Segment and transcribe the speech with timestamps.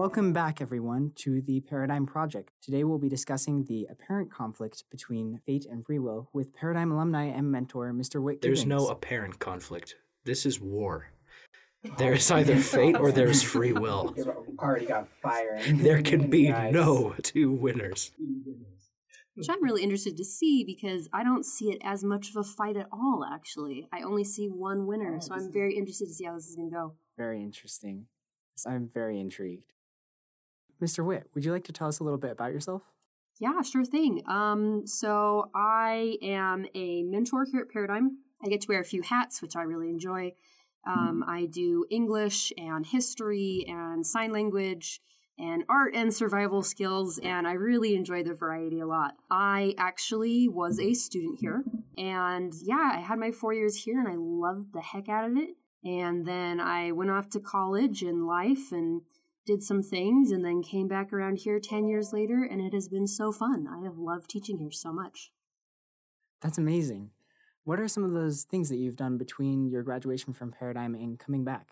[0.00, 2.54] Welcome back, everyone, to the Paradigm Project.
[2.62, 7.24] Today we'll be discussing the apparent conflict between fate and free will with Paradigm alumni
[7.24, 8.22] and mentor Mr.
[8.22, 8.40] Wit.
[8.40, 9.96] There's no apparent conflict.
[10.24, 11.08] This is war.
[11.98, 14.14] There is either fate or there's free will.
[14.16, 15.60] You've already got fire.
[15.68, 18.12] There can be the no two winners.
[18.18, 18.54] Oh,
[19.34, 22.44] Which I'm really interested to see because I don't see it as much of a
[22.44, 23.86] fight at all, actually.
[23.92, 26.56] I only see one winner, oh, so I'm very interested to see how this is
[26.56, 26.94] going to go.
[27.18, 28.06] Very interesting.
[28.66, 29.72] I'm very intrigued.
[30.80, 31.04] Mr.
[31.04, 32.82] Wit, would you like to tell us a little bit about yourself?
[33.38, 34.22] Yeah, sure thing.
[34.26, 38.18] Um, so I am a mentor here at Paradigm.
[38.44, 40.34] I get to wear a few hats, which I really enjoy.
[40.86, 45.00] Um, I do English and history and sign language
[45.38, 49.14] and art and survival skills, and I really enjoy the variety a lot.
[49.30, 51.64] I actually was a student here,
[51.96, 55.36] and yeah, I had my four years here, and I loved the heck out of
[55.36, 55.50] it.
[55.82, 59.00] And then I went off to college and life and
[59.46, 62.88] did some things, and then came back around here 10 years later, and it has
[62.88, 63.66] been so fun.
[63.66, 65.32] I have loved teaching here so much.
[66.40, 67.10] That's amazing.
[67.64, 71.18] What are some of those things that you've done between your graduation from Paradigm and
[71.18, 71.68] coming back?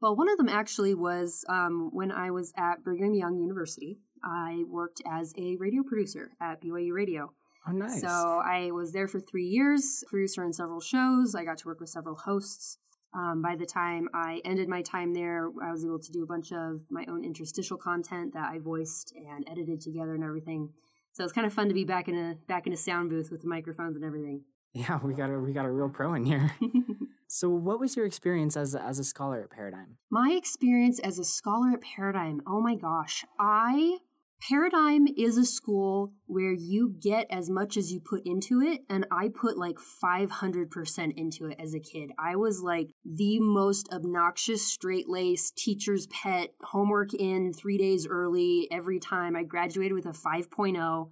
[0.00, 3.98] Well, one of them actually was um, when I was at Brigham Young University.
[4.22, 7.32] I worked as a radio producer at BYU Radio.
[7.68, 8.00] Oh, nice.
[8.00, 11.34] So I was there for three years, producer on several shows.
[11.34, 12.78] I got to work with several hosts.
[13.16, 16.26] Um, by the time I ended my time there, I was able to do a
[16.26, 20.70] bunch of my own interstitial content that I voiced and edited together and everything.
[21.12, 23.30] So it's kind of fun to be back in a back in a sound booth
[23.30, 24.42] with the microphones and everything.
[24.74, 26.52] yeah, we got a we got a real pro in here.
[27.26, 29.96] so, what was your experience as a, as a scholar at Paradigm?
[30.10, 34.00] My experience as a scholar at Paradigm, oh my gosh, I
[34.40, 39.06] Paradigm is a school where you get as much as you put into it, and
[39.10, 42.10] I put like 500% into it as a kid.
[42.18, 48.68] I was like the most obnoxious, straight laced teacher's pet, homework in three days early
[48.70, 49.34] every time.
[49.34, 51.10] I graduated with a 5.0,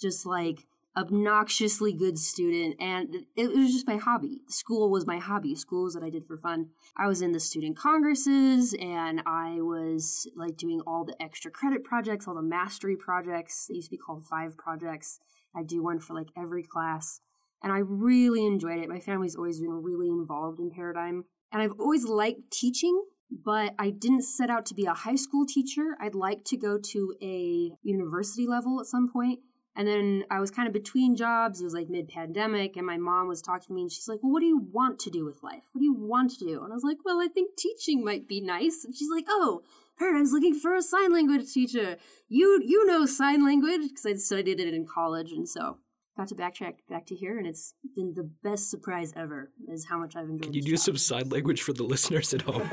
[0.00, 0.66] just like
[0.96, 5.94] obnoxiously good student and it was just my hobby school was my hobby school was
[5.94, 10.54] what i did for fun i was in the student congresses and i was like
[10.58, 14.22] doing all the extra credit projects all the mastery projects they used to be called
[14.26, 15.18] five projects
[15.56, 17.20] i do one for like every class
[17.62, 21.80] and i really enjoyed it my family's always been really involved in paradigm and i've
[21.80, 23.02] always liked teaching
[23.44, 25.96] but I didn't set out to be a high school teacher.
[25.98, 29.40] I'd like to go to a university level at some point.
[29.74, 31.60] And then I was kind of between jobs.
[31.60, 34.20] It was like mid pandemic, and my mom was talking to me, and she's like,
[34.22, 35.62] Well, what do you want to do with life?
[35.72, 36.62] What do you want to do?
[36.62, 38.84] And I was like, Well, I think teaching might be nice.
[38.84, 39.62] And she's like, Oh,
[39.98, 41.96] Paradigm's looking for a sign language teacher.
[42.28, 45.78] You you know sign language because I studied it in college, and so
[46.16, 49.50] got to backtrack back to here, and it's been the best surprise ever.
[49.68, 50.42] Is how much I've enjoyed.
[50.42, 50.80] Can you do job.
[50.80, 52.68] some sign language for the listeners at home?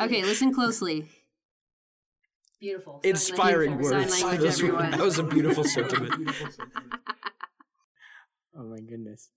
[0.00, 1.06] Okay, listen closely.
[2.60, 3.00] Beautiful.
[3.04, 4.22] Inspiring language, sign words.
[4.22, 6.30] language, Those were- that was a beautiful sentiment.
[8.56, 9.30] Oh my goodness!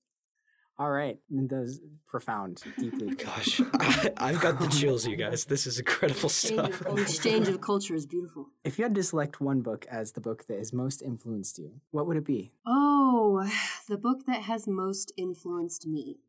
[0.77, 3.15] All right, those profound, deeply.
[3.15, 5.45] Gosh, I, I've got the chills, you guys.
[5.45, 6.79] This is incredible stuff.
[6.81, 8.49] The exchange of culture is beautiful.
[8.63, 11.81] If you had to select one book as the book that has most influenced you,
[11.89, 12.51] what would it be?
[12.63, 13.49] Oh,
[13.89, 16.19] the book that has most influenced me.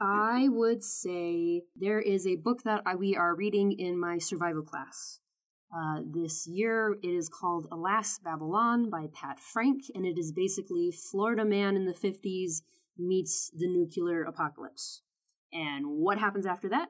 [0.00, 4.62] I would say there is a book that I, we are reading in my survival
[4.62, 5.20] class.
[5.72, 10.90] Uh, this year, it is called Alas Babylon by Pat Frank, and it is basically
[10.90, 12.62] Florida man in the 50s
[12.98, 15.02] meets the nuclear apocalypse.
[15.52, 16.88] And what happens after that?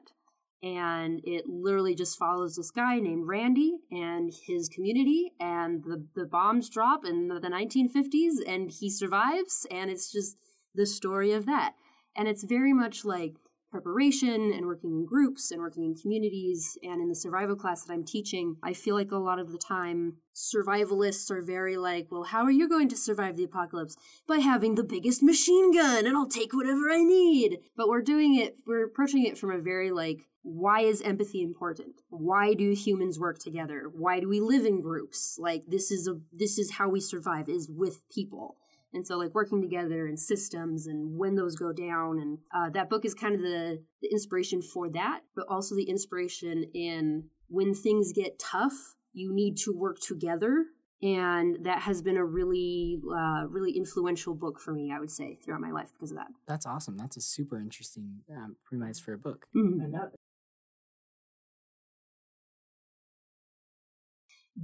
[0.63, 6.25] and it literally just follows this guy named Randy and his community, and the, the
[6.25, 10.37] bombs drop in the 1950s, and he survives, and it's just
[10.75, 11.73] the story of that.
[12.15, 13.35] And it's very much like
[13.71, 16.77] preparation and working in groups and working in communities.
[16.83, 19.57] And in the survival class that I'm teaching, I feel like a lot of the
[19.57, 23.95] time survivalists are very like, well, how are you going to survive the apocalypse?
[24.27, 27.59] By having the biggest machine gun and I'll take whatever I need.
[27.75, 32.01] But we're doing it, we're approaching it from a very like, why is empathy important?
[32.09, 33.91] Why do humans work together?
[33.93, 35.37] Why do we live in groups?
[35.39, 38.57] Like this is a this is how we survive is with people.
[38.93, 42.89] And so, like working together and systems and when those go down, and uh, that
[42.89, 47.73] book is kind of the, the inspiration for that, but also the inspiration in when
[47.73, 50.65] things get tough, you need to work together.
[51.03, 55.39] And that has been a really, uh, really influential book for me, I would say,
[55.43, 56.27] throughout my life because of that.
[56.47, 56.95] That's awesome.
[56.95, 59.47] That's a super interesting um, premise for a book.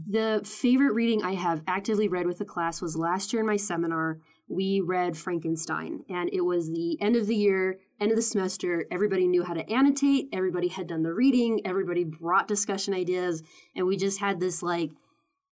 [0.05, 3.57] The favorite reading I have actively read with the class was last year in my
[3.57, 8.21] seminar we read Frankenstein, and it was the end of the year, end of the
[8.21, 8.85] semester.
[8.89, 13.43] Everybody knew how to annotate, everybody had done the reading, everybody brought discussion ideas,
[13.75, 14.91] and we just had this like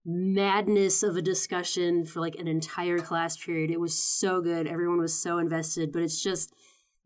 [0.07, 3.71] madness of a discussion for like an entire class period.
[3.71, 4.67] It was so good.
[4.67, 6.55] Everyone was so invested, but it's just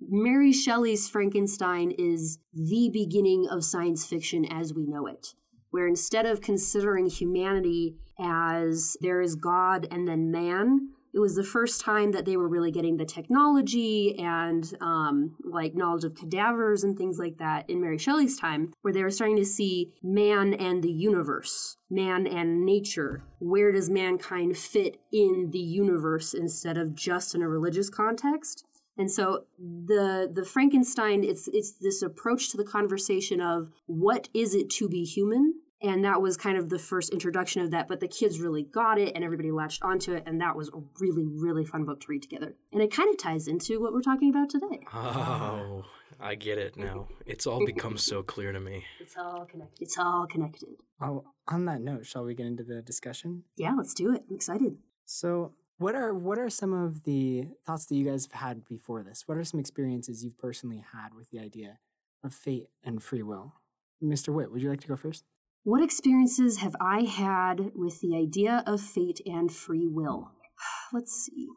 [0.01, 5.35] Mary Shelley's Frankenstein is the beginning of science fiction as we know it,
[5.73, 11.45] where instead of considering humanity as there is God and then man, it was the
[11.45, 16.85] first time that they were really getting the technology and um, like knowledge of cadavers
[16.85, 20.55] and things like that in Mary Shelley's time, where they were starting to see man
[20.55, 23.25] and the universe, man and nature.
[23.41, 28.65] Where does mankind fit in the universe instead of just in a religious context?
[28.97, 34.55] And so the the Frankenstein it's it's this approach to the conversation of what is
[34.55, 38.01] it to be human and that was kind of the first introduction of that but
[38.01, 41.25] the kids really got it and everybody latched onto it and that was a really
[41.27, 44.31] really fun book to read together and it kind of ties into what we're talking
[44.31, 45.85] about today Oh,
[46.21, 47.09] I get it now.
[47.27, 48.85] It's all become so clear to me.
[49.01, 50.69] it's all connected it's all connected
[51.01, 53.45] Well, on that note, shall we get into the discussion?
[53.57, 57.87] yeah let's do it i'm excited So, what are what are some of the thoughts
[57.87, 59.25] that you guys have had before this?
[59.27, 61.79] What are some experiences you've personally had with the idea
[62.23, 63.55] of fate and free will?
[64.01, 64.29] Mr.
[64.33, 65.25] Wit, would you like to go first?
[65.65, 70.33] What experiences have i had with the idea of fate and free will
[70.93, 71.49] let's see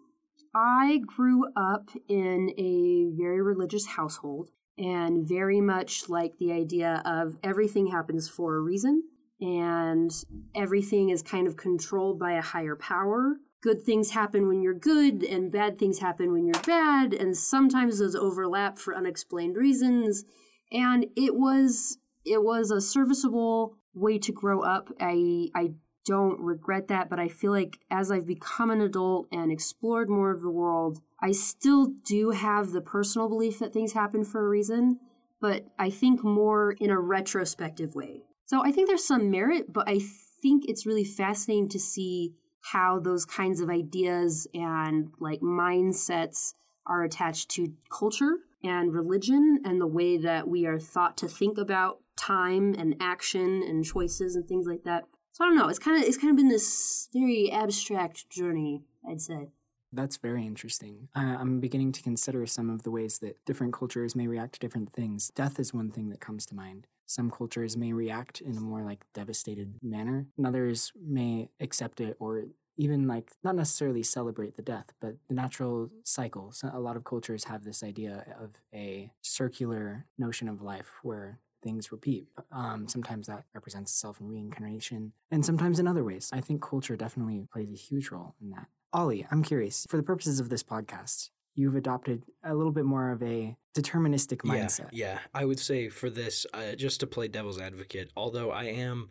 [0.54, 7.38] i grew up in a very religious household and very much like the idea of
[7.44, 9.04] everything happens for a reason
[9.42, 10.12] and
[10.56, 13.38] everything is kind of controlled by a higher power.
[13.62, 18.00] Good things happen when you're good, and bad things happen when you're bad, and sometimes
[18.00, 20.24] those overlap for unexplained reasons.
[20.72, 24.92] And it was it was a serviceable way to grow up.
[25.00, 25.72] I I
[26.06, 30.32] don't regret that, but I feel like as I've become an adult and explored more
[30.32, 34.50] of the world, I still do have the personal belief that things happen for a
[34.50, 35.00] reason,
[35.42, 38.22] but I think more in a retrospective way.
[38.46, 40.00] So I think there's some merit, but I
[40.42, 42.36] think it's really fascinating to see
[42.72, 46.54] how those kinds of ideas and like mindsets
[46.86, 51.58] are attached to culture and religion and the way that we are thought to think
[51.58, 55.06] about time and action and choices and things like that.
[55.32, 55.68] So I don't know.
[55.68, 59.50] It's kind of it's kind of been this very abstract journey, I'd say.
[59.92, 61.08] That's very interesting.
[61.16, 64.60] I, I'm beginning to consider some of the ways that different cultures may react to
[64.60, 65.32] different things.
[65.36, 66.88] Death is one thing that comes to mind.
[67.06, 72.18] Some cultures may react in a more like devastated manner, and others may accept it
[72.20, 72.46] or
[72.78, 76.52] even like not necessarily celebrate the death, but the natural cycle.
[76.52, 81.40] So a lot of cultures have this idea of a circular notion of life where
[81.66, 82.28] things repeat.
[82.52, 86.30] Um, sometimes that represents itself in reincarnation, and sometimes in other ways.
[86.32, 88.68] I think culture definitely plays a huge role in that.
[88.94, 93.12] Ollie, I'm curious, for the purposes of this podcast, you've adopted a little bit more
[93.12, 94.90] of a deterministic mindset.
[94.92, 95.20] Yeah, yeah.
[95.34, 99.10] I would say for this, uh, just to play devil's advocate, although I am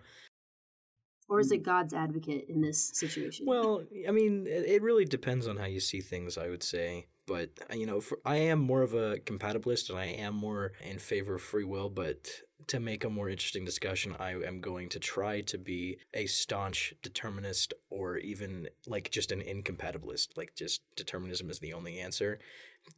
[1.28, 3.46] Or is it God's advocate in this situation?
[3.46, 7.06] Well, I mean, it, it really depends on how you see things, I would say.
[7.26, 10.72] But, uh, you know, for, I am more of a compatibilist and I am more
[10.82, 11.88] in favor of free will.
[11.88, 12.28] But
[12.66, 16.94] to make a more interesting discussion, I am going to try to be a staunch
[17.02, 20.36] determinist or even like just an incompatibilist.
[20.36, 22.38] Like, just determinism is the only answer.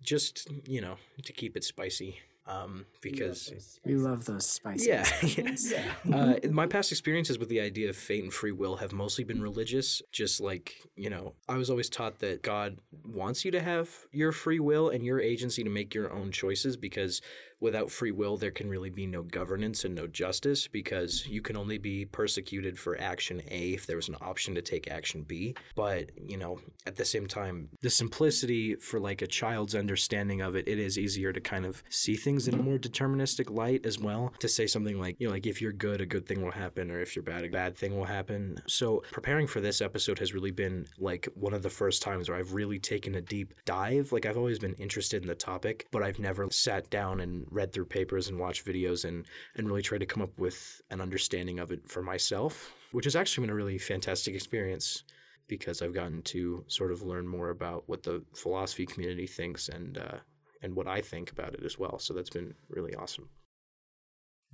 [0.02, 2.18] Just, you know, to keep it spicy.
[2.48, 4.86] Um, because We love those spices.
[4.86, 5.72] yeah, yes.
[6.12, 9.42] Uh, my past experiences with the idea of fate and free will have mostly been
[9.42, 10.00] religious.
[10.12, 14.30] Just like, you know, I was always taught that God wants you to have your
[14.30, 17.20] free will and your agency to make your own choices because
[17.60, 21.56] without free will, there can really be no governance and no justice because you can
[21.56, 25.54] only be persecuted for action A if there was an option to take action B.
[25.75, 30.56] But, you know, at the same time, the simplicity for like a child's understanding of
[30.56, 33.98] it, it is easier to kind of see things in a more deterministic light as
[33.98, 34.32] well.
[34.40, 36.90] To say something like, you know, like if you're good, a good thing will happen,
[36.90, 38.58] or if you're bad, a bad thing will happen.
[38.66, 42.38] So preparing for this episode has really been like one of the first times where
[42.38, 44.12] I've really taken a deep dive.
[44.12, 47.72] Like I've always been interested in the topic, but I've never sat down and read
[47.72, 49.26] through papers and watched videos and
[49.56, 53.16] and really tried to come up with an understanding of it for myself, which has
[53.16, 55.04] actually been a really fantastic experience
[55.48, 59.98] because I've gotten to sort of learn more about what the philosophy community thinks and
[59.98, 60.18] uh,
[60.62, 61.98] and what I think about it as well.
[61.98, 63.28] So that's been really awesome.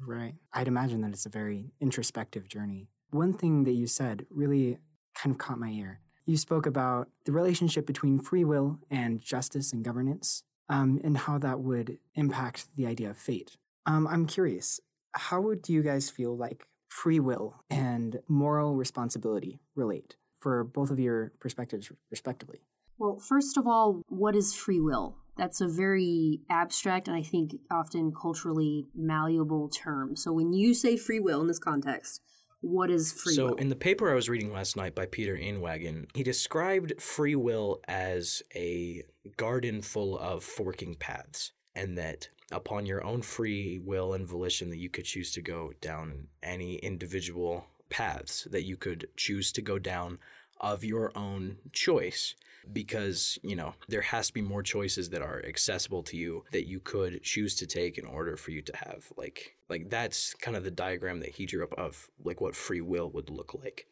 [0.00, 0.34] Right.
[0.52, 2.88] I'd imagine that it's a very introspective journey.
[3.10, 4.78] One thing that you said really
[5.14, 6.00] kind of caught my ear.
[6.24, 11.38] You spoke about the relationship between free will and justice and governance, um, and how
[11.38, 13.56] that would impact the idea of fate.
[13.86, 14.80] Um, I'm curious,
[15.12, 20.98] how would you guys feel like free will and moral responsibility relate for both of
[20.98, 22.60] your perspectives, respectively?
[22.98, 25.16] Well, first of all, what is free will?
[25.36, 30.14] That's a very abstract and I think often culturally malleable term.
[30.14, 32.20] So when you say free will in this context,
[32.62, 33.54] what is free so will?
[33.56, 37.80] in the paper I was reading last night by Peter Inwagen, he described free will
[37.86, 39.02] as a
[39.36, 44.78] garden full of forking paths, and that upon your own free will and volition that
[44.78, 49.78] you could choose to go down any individual paths that you could choose to go
[49.78, 50.18] down
[50.62, 52.34] of your own choice
[52.72, 56.68] because you know there has to be more choices that are accessible to you that
[56.68, 60.56] you could choose to take in order for you to have like like that's kind
[60.56, 63.86] of the diagram that he drew up of like what free will would look like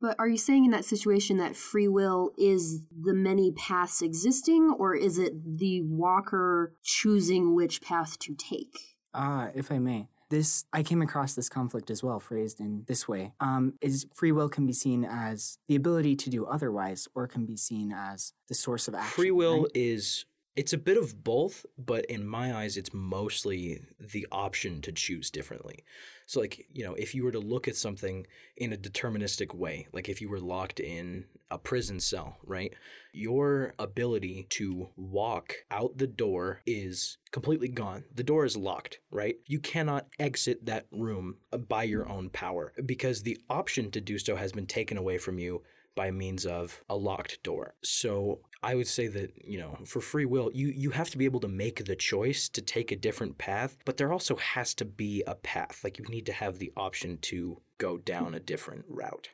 [0.00, 4.74] But are you saying in that situation that free will is the many paths existing,
[4.78, 8.96] or is it the walker choosing which path to take?
[9.12, 10.08] Ah, if I may.
[10.30, 13.32] This I came across this conflict as well, phrased in this way.
[13.40, 17.46] Um, is free will can be seen as the ability to do otherwise, or can
[17.46, 19.10] be seen as the source of action.
[19.10, 19.70] free will right?
[19.74, 20.24] is
[20.58, 25.30] it's a bit of both but in my eyes it's mostly the option to choose
[25.30, 25.84] differently.
[26.26, 29.86] So like you know if you were to look at something in a deterministic way
[29.92, 32.74] like if you were locked in a prison cell right
[33.12, 38.02] your ability to walk out the door is completely gone.
[38.12, 39.36] The door is locked right?
[39.46, 41.36] You cannot exit that room
[41.68, 45.38] by your own power because the option to do so has been taken away from
[45.38, 45.62] you
[45.98, 47.74] by means of a locked door.
[47.82, 51.24] So I would say that, you know, for free will, you you have to be
[51.30, 54.84] able to make the choice to take a different path, but there also has to
[54.84, 55.80] be a path.
[55.84, 59.30] Like you need to have the option to go down a different route.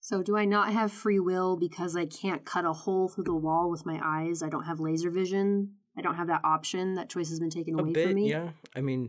[0.00, 3.34] So, do I not have free will because I can't cut a hole through the
[3.46, 4.42] wall with my eyes?
[4.42, 5.74] I don't have laser vision.
[5.96, 6.94] I don't have that option.
[6.94, 8.30] That choice has been taken A away bit, from me.
[8.30, 8.48] yeah.
[8.74, 9.02] I mean,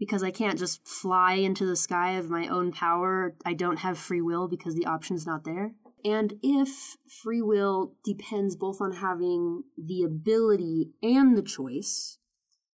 [0.00, 3.36] Because I can't just fly into the sky of my own power.
[3.46, 5.72] I don't have free will because the option's not there.
[6.04, 12.18] And if free will depends both on having the ability and the choice,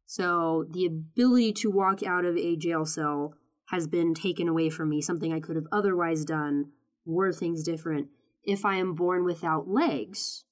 [0.05, 3.35] so the ability to walk out of a jail cell
[3.69, 6.73] has been taken away from me, something I could have otherwise done,
[7.07, 8.09] were things different.
[8.45, 10.45] If I am born without legs,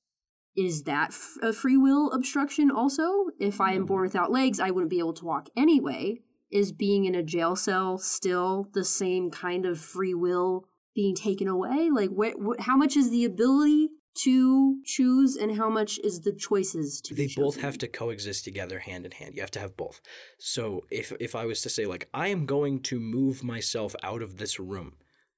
[0.57, 3.27] is that f- a free will obstruction also?
[3.39, 3.87] If I am hmm.
[3.87, 6.21] born without legs, I wouldn't be able to walk anyway.
[6.51, 11.47] Is being in a jail cell still the same kind of free will being taken
[11.47, 11.91] away?
[11.93, 13.91] Like, wh- wh- how much is the ability
[14.23, 17.15] to choose, and how much is the choices to?
[17.15, 19.35] they both have to coexist together hand in hand.
[19.35, 20.01] You have to have both.
[20.39, 24.21] So if if I was to say like I am going to move myself out
[24.21, 24.95] of this room,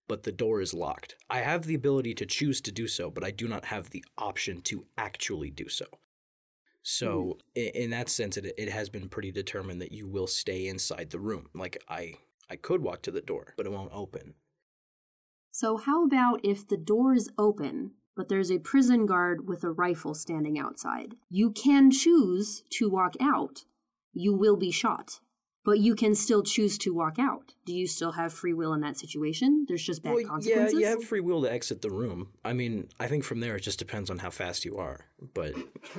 [0.09, 1.17] but the door is locked.
[1.29, 4.05] I have the ability to choose to do so, but I do not have the
[4.17, 5.85] option to actually do so.
[6.85, 7.05] Mm-hmm.
[7.05, 10.67] So i in that sense, it it has been pretty determined that you will stay
[10.67, 11.49] inside the room.
[11.55, 12.15] Like I
[12.51, 14.35] I could walk to the door, but it won't open.
[15.51, 19.71] So, how about if the door is open, but there's a prison guard with a
[19.71, 21.15] rifle standing outside?
[21.29, 23.65] You can choose to walk out.
[24.15, 25.21] You will be shot,
[25.65, 27.55] but you can still choose to walk out.
[27.65, 29.65] Do you still have free will in that situation?
[29.69, 32.29] There's just bad Well, yeah, you have free will to exit the room.
[32.45, 35.07] I mean, I think from there it just depends on how fast you are.
[35.35, 35.55] But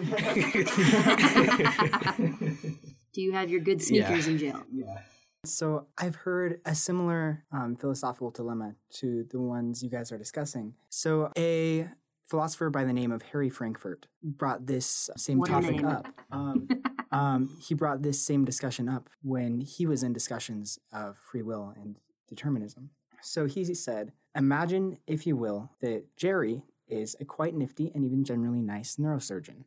[3.14, 4.64] Do you have your good sneakers in jail?
[4.72, 4.98] Yeah.
[5.46, 10.74] So I've heard a similar um, philosophical dilemma to the ones you guys are discussing.
[10.90, 11.90] So a
[12.26, 15.86] philosopher by the name of Harry Frankfurt brought this same What a topic name.
[15.86, 16.08] up.
[16.32, 16.68] Um,
[17.14, 21.72] um, he brought this same discussion up when he was in discussions of free will
[21.76, 22.90] and determinism.
[23.22, 28.24] So he said, Imagine, if you will, that Jerry is a quite nifty and even
[28.24, 29.66] generally nice neurosurgeon.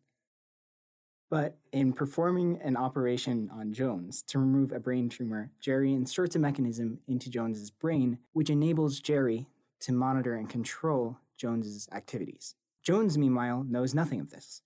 [1.30, 6.40] But in performing an operation on Jones to remove a brain tumor, Jerry inserts a
[6.40, 9.46] mechanism into Jones's brain which enables Jerry
[9.80, 12.56] to monitor and control Jones's activities.
[12.82, 14.62] Jones, meanwhile, knows nothing of this.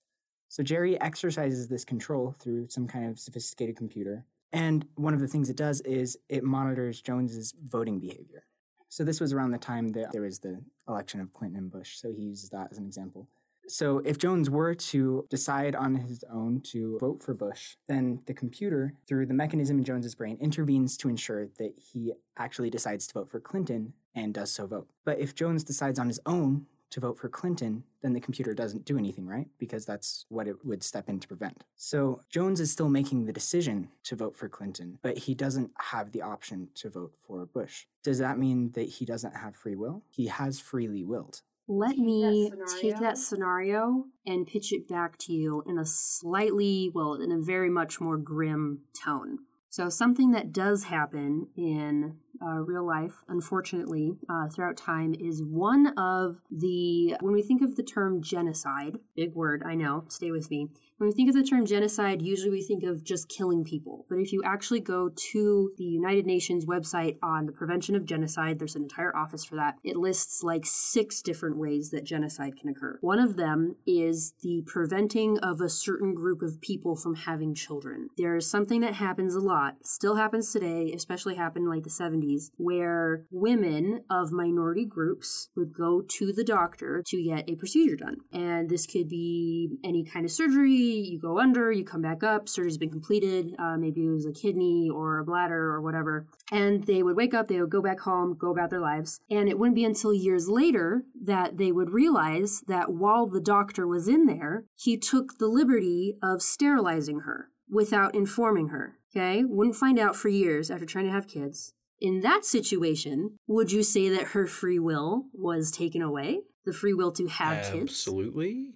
[0.50, 4.25] So Jerry exercises this control through some kind of sophisticated computer.
[4.52, 8.42] And one of the things it does is it monitors Jones's voting behavior.
[8.88, 11.97] So this was around the time that there was the election of Clinton and Bush.
[11.99, 13.28] So he uses that as an example.
[13.69, 18.35] So if Jones were to decide on his own to vote for Bush, then the
[18.35, 23.14] computer, through the mechanism in Jones's brain, intervenes to ensure that he actually decides to
[23.14, 24.88] vote for Clinton and does so vote.
[25.04, 28.85] But if Jones decides on his own to vote for Clinton, then the computer doesn't
[28.85, 29.47] do anything, right?
[29.59, 31.64] Because that's what it would step in to prevent.
[31.76, 36.12] So Jones is still making the decision to vote for Clinton, but he doesn't have
[36.12, 37.87] the option to vote for Bush.
[38.02, 40.02] Does that mean that he doesn't have free will?
[40.09, 41.42] He has freely willed.
[41.68, 43.78] Let Take me that take that scenario.
[43.85, 48.00] scenario and pitch it back to you in a slightly, well, in a very much
[48.00, 49.38] more grim tone.
[49.68, 55.88] So, something that does happen in uh, real life, unfortunately, uh, throughout time, is one
[55.99, 60.50] of the, when we think of the term genocide, big word, I know, stay with
[60.50, 60.68] me.
[61.00, 64.04] When we think of the term genocide, usually we think of just killing people.
[64.11, 68.59] But if you actually go to the United Nations website on the prevention of genocide,
[68.59, 69.76] there's an entire office for that.
[69.83, 72.99] It lists like six different ways that genocide can occur.
[73.00, 78.11] One of them is the preventing of a certain group of people from having children.
[78.19, 82.50] There's something that happens a lot, still happens today, especially happened in like the 70s
[82.59, 88.16] where women of minority groups would go to the doctor to get a procedure done.
[88.35, 90.89] And this could be any kind of surgery.
[90.92, 93.54] You go under, you come back up, surgery's been completed.
[93.59, 96.26] Uh, maybe it was a kidney or a bladder or whatever.
[96.50, 99.20] And they would wake up, they would go back home, go about their lives.
[99.30, 103.87] And it wouldn't be until years later that they would realize that while the doctor
[103.87, 108.97] was in there, he took the liberty of sterilizing her without informing her.
[109.14, 109.44] Okay?
[109.44, 111.73] Wouldn't find out for years after trying to have kids.
[112.00, 116.40] In that situation, would you say that her free will was taken away?
[116.64, 117.90] The free will to have kids?
[117.90, 118.75] Absolutely.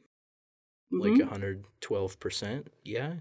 [0.95, 1.01] Mhm.
[1.01, 2.69] Like 112%.
[2.85, 3.21] Yeah.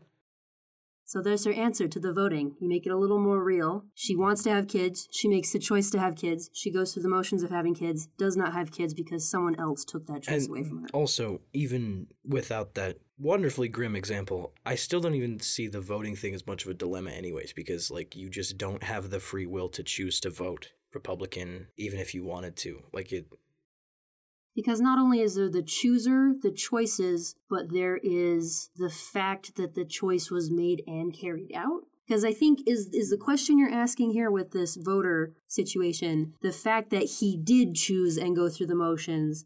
[1.06, 2.56] So there's her answer to the voting.
[2.60, 3.86] You make it a little more real.
[3.94, 5.08] She wants to have kids.
[5.12, 6.50] She makes the choice to have kids.
[6.54, 9.84] She goes through the motions of having kids, does not have kids because someone else
[9.86, 10.88] took that choice away from her.
[10.94, 16.34] Also, even without that wonderfully grim example, I still don't even see the voting thing
[16.34, 19.70] as much of a dilemma, anyways, because like you just don't have the free will
[19.70, 22.82] to choose to vote Republican, even if you wanted to.
[22.92, 23.28] Like it,
[24.56, 29.74] Because not only is there the chooser, the choices, but there is the fact that
[29.74, 31.82] the choice was made and carried out.
[32.08, 36.52] Because I think is is the question you're asking here with this voter situation, the
[36.52, 39.46] fact that he did choose and go through the motions,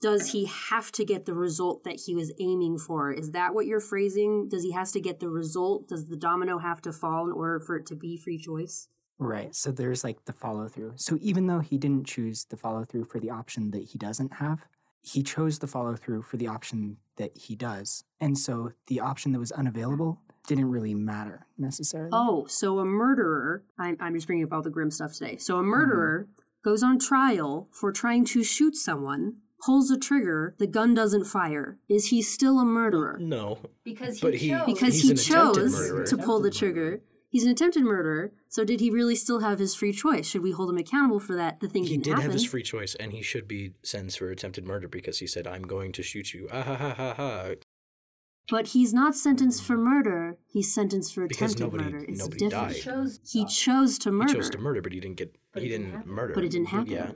[0.00, 3.12] does he have to get the result that he was aiming for?
[3.12, 4.48] Is that what you're phrasing?
[4.48, 5.88] Does he has to get the result?
[5.88, 8.88] Does the domino have to fall in order for it to be free choice?
[9.18, 9.54] Right.
[9.54, 10.92] So there's like the follow through.
[10.96, 14.34] So even though he didn't choose the follow through for the option that he doesn't
[14.34, 14.66] have,
[15.02, 18.04] he chose the follow through for the option that he does.
[18.20, 22.10] And so the option that was unavailable didn't really matter necessarily.
[22.12, 25.36] Oh, so a murderer, I'm, I'm just bringing up all the grim stuff today.
[25.36, 25.68] So a mm-hmm.
[25.68, 26.28] murderer
[26.64, 31.78] goes on trial for trying to shoot someone, pulls a trigger, the gun doesn't fire.
[31.88, 33.18] Is he still a murderer?
[33.20, 33.58] no.
[33.84, 34.66] Because he But he- chose.
[34.66, 37.02] Because he chose to pull the trigger.
[37.30, 38.32] He's an attempted murderer.
[38.48, 40.26] So did he really still have his free choice?
[40.26, 41.60] Should we hold him accountable for that?
[41.60, 42.22] The thing He didn't did happen.
[42.24, 45.46] have his free choice, and he should be sentenced for attempted murder because he said,
[45.46, 46.48] I'm going to shoot you.
[46.50, 47.50] Ah ha ha ha ha.
[48.50, 50.38] but he's not sentenced for murder.
[50.46, 52.04] He's sentenced for Because attempted nobody- murder.
[52.08, 52.68] It's nobody different.
[52.68, 52.76] died.
[52.76, 53.20] he chose.
[53.30, 54.32] He chose to murder.
[54.32, 55.34] He chose to murder, but he didn't get.
[55.52, 56.12] But he didn't didn't happen.
[56.12, 56.32] murder.
[56.34, 56.86] But it didn't happen.
[56.92, 57.10] Yeah.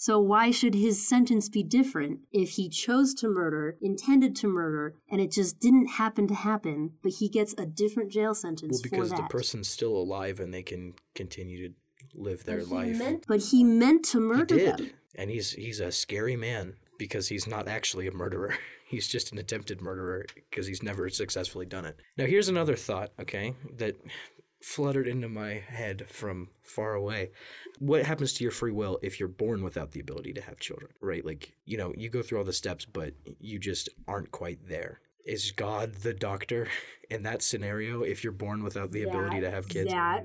[0.00, 4.94] So why should his sentence be different if he chose to murder, intended to murder,
[5.10, 8.82] and it just didn't happen to happen, but he gets a different jail sentence Well,
[8.84, 11.74] because the person's still alive and they can continue to
[12.14, 12.96] live their But life.
[12.96, 14.90] meant- but he meant to murder he did, them.
[15.16, 18.54] and he's he's a scary man because he's not actually a murderer.
[18.88, 22.00] He's just an attempted murderer because he's never successfully done it.
[22.16, 23.96] Now, here's another thought, okay, that
[24.60, 27.30] fluttered into my head from far away.
[27.78, 30.90] What happens to your free will if you're born without the ability to have children,
[31.00, 31.24] right?
[31.24, 35.00] Like, you know, you go through all the steps, but you just aren't quite there.
[35.24, 36.68] Is God the doctor
[37.10, 39.92] in that scenario if you're born without the ability to have kids?
[39.92, 40.24] That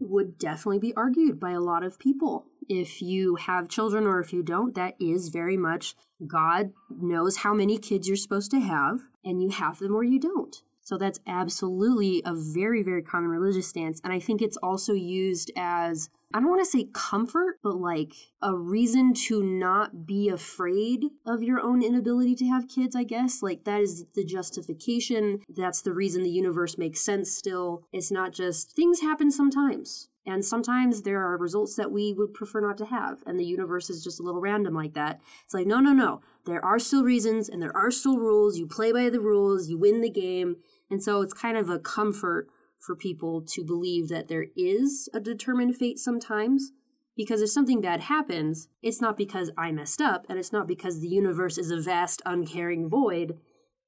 [0.00, 2.46] would definitely be argued by a lot of people.
[2.68, 5.94] If you have children or if you don't, that is very much
[6.26, 10.18] God knows how many kids you're supposed to have, and you have them or you
[10.18, 10.62] don't.
[10.84, 14.00] So that's absolutely a very, very common religious stance.
[14.04, 18.12] And I think it's also used as, I don't want to say comfort, but like
[18.42, 23.42] a reason to not be afraid of your own inability to have kids, I guess.
[23.42, 25.40] Like that is the justification.
[25.48, 27.84] That's the reason the universe makes sense still.
[27.90, 30.10] It's not just things happen sometimes.
[30.26, 33.90] And sometimes there are results that we would prefer not to have, and the universe
[33.90, 35.20] is just a little random like that.
[35.44, 36.22] It's like, no, no, no.
[36.46, 38.58] There are still reasons and there are still rules.
[38.58, 40.56] You play by the rules, you win the game.
[40.94, 42.46] And so it's kind of a comfort
[42.78, 46.70] for people to believe that there is a determined fate sometimes.
[47.16, 51.00] Because if something bad happens, it's not because I messed up, and it's not because
[51.00, 53.36] the universe is a vast, uncaring void.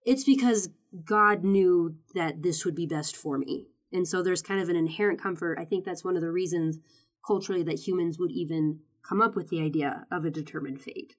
[0.04, 0.70] It's because
[1.04, 3.68] God knew that this would be best for me.
[3.92, 5.60] And so there's kind of an inherent comfort.
[5.60, 6.78] I think that's one of the reasons
[7.24, 11.14] culturally that humans would even come up with the idea of a determined fate.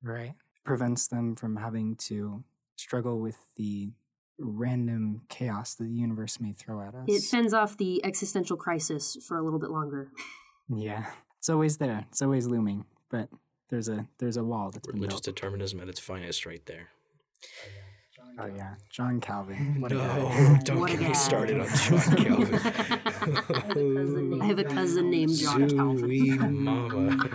[0.00, 0.34] Right.
[0.64, 2.44] Prevents them from having to
[2.76, 3.90] struggle with the
[4.38, 7.04] random chaos that the universe may throw at us.
[7.06, 10.10] It fends off the existential crisis for a little bit longer.
[10.68, 11.06] yeah.
[11.38, 12.06] It's always there.
[12.10, 12.86] It's always looming.
[13.10, 13.28] But
[13.68, 15.36] there's a there's a wall that's been Religious built.
[15.36, 16.88] determinism at its finest, right there.
[18.40, 18.74] Oh yeah.
[18.90, 19.76] John Calvin.
[19.80, 20.60] What a no, guy.
[20.64, 22.54] don't What get me started on John Calvin.
[24.40, 25.98] I have a cousin named John Calvin.
[25.98, 27.28] Sweet mama.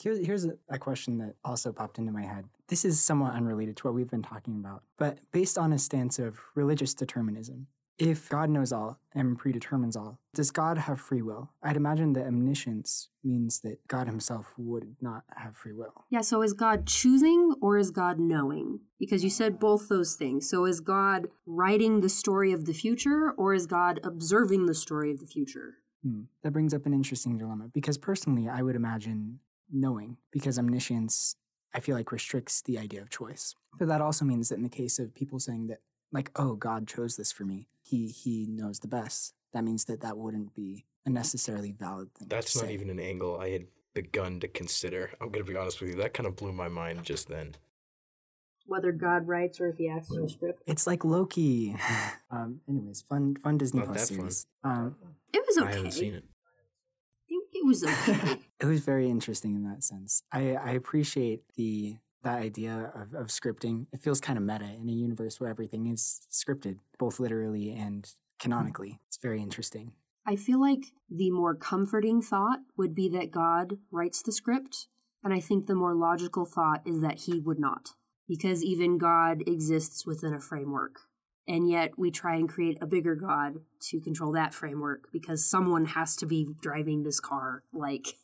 [0.00, 2.44] Here's, here's a, a question that also popped into my head.
[2.68, 6.18] This is somewhat unrelated to what we've been talking about, but based on a stance
[6.18, 7.66] of religious determinism,
[7.98, 11.50] if God knows all and predetermines all, does God have free will?
[11.62, 16.04] I'd imagine that omniscience means that God himself would not have free will.
[16.08, 18.80] Yeah, so is God choosing or is God knowing?
[19.00, 20.48] Because you said both those things.
[20.48, 25.10] So is God writing the story of the future or is God observing the story
[25.10, 25.78] of the future?
[26.04, 26.22] Hmm.
[26.44, 29.40] That brings up an interesting dilemma because personally, I would imagine
[29.72, 31.34] knowing because omniscience,
[31.74, 33.54] I feel like, restricts the idea of choice.
[33.78, 36.86] But that also means that in the case of people saying that, like, oh, God
[36.86, 40.84] chose this for me, he, he knows the best, that means that that wouldn't be
[41.06, 42.28] a necessarily valid thing.
[42.28, 42.74] That's to not say.
[42.74, 45.10] even an angle I had begun to consider.
[45.20, 45.96] I'm gonna be honest with you.
[45.96, 47.56] That kind of blew my mind just then.
[48.66, 50.62] Whether God writes or if he acts in a script.
[50.66, 51.74] It's like Loki.
[52.30, 54.30] um, anyways, fun, fun Disney Not Plus that fun.
[54.30, 54.46] series.
[54.62, 54.96] Um,
[55.32, 55.68] It was okay.
[55.68, 56.24] I haven't seen it.
[57.28, 58.40] It, it was okay.
[58.60, 60.22] it was very interesting in that sense.
[60.32, 63.86] I, I appreciate the that idea of, of scripting.
[63.92, 68.02] It feels kind of meta in a universe where everything is scripted, both literally and
[68.02, 68.38] mm-hmm.
[68.40, 69.00] canonically.
[69.06, 69.92] It's very interesting.
[70.26, 74.88] I feel like the more comforting thought would be that God writes the script,
[75.24, 77.90] and I think the more logical thought is that he would not,
[78.26, 81.00] because even God exists within a framework.
[81.46, 85.86] And yet we try and create a bigger God to control that framework because someone
[85.86, 87.62] has to be driving this car.
[87.72, 88.18] Like,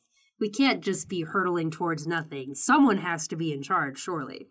[0.45, 2.55] we can't just be hurtling towards nothing.
[2.55, 4.49] Someone has to be in charge, surely.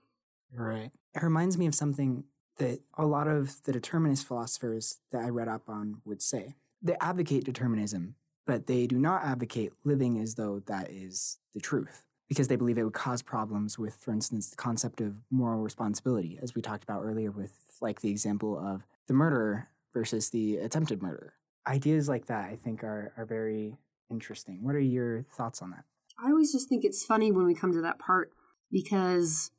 [0.51, 0.89] Right.
[1.13, 2.23] It reminds me of something
[2.57, 6.55] that a lot of the determinist philosophers that I read up on would say.
[6.81, 8.15] They advocate determinism,
[8.47, 12.79] but they do not advocate living as though that is the truth because they believe
[12.79, 16.83] it would cause problems with, for instance, the concept of moral responsibility, as we talked
[16.83, 21.35] about earlier with like the example of the murderer versus the attempted murder.
[21.67, 23.77] Ideas like that, I think, are, are very
[24.11, 24.63] interesting.
[24.63, 25.85] What are your thoughts on that?
[26.23, 28.31] I always just think it's funny when we come to that part
[28.71, 29.51] because,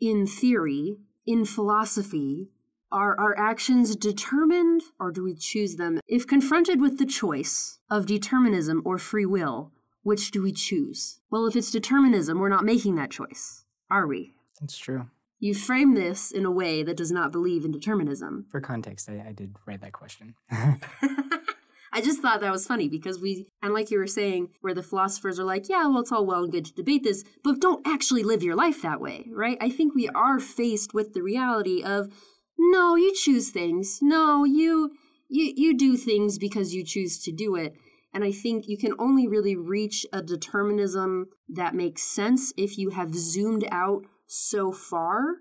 [0.00, 2.50] in theory, in philosophy,
[2.90, 6.00] are our actions determined or do we choose them?
[6.06, 11.20] If confronted with the choice of determinism or free will, which do we choose?
[11.30, 14.34] Well, if it's determinism, we're not making that choice, are we?
[14.60, 15.08] That's true.
[15.40, 18.46] You frame this in a way that does not believe in determinism.
[18.50, 20.34] For context, I, I did write that question.
[21.94, 24.82] I just thought that was funny because we, and like you were saying, where the
[24.82, 27.86] philosophers are like, yeah, well, it's all well and good to debate this, but don't
[27.86, 29.56] actually live your life that way, right?
[29.60, 32.08] I think we are faced with the reality of,
[32.58, 34.00] no, you choose things.
[34.02, 34.90] No, you,
[35.28, 37.74] you, you do things because you choose to do it.
[38.12, 42.90] And I think you can only really reach a determinism that makes sense if you
[42.90, 45.36] have zoomed out so far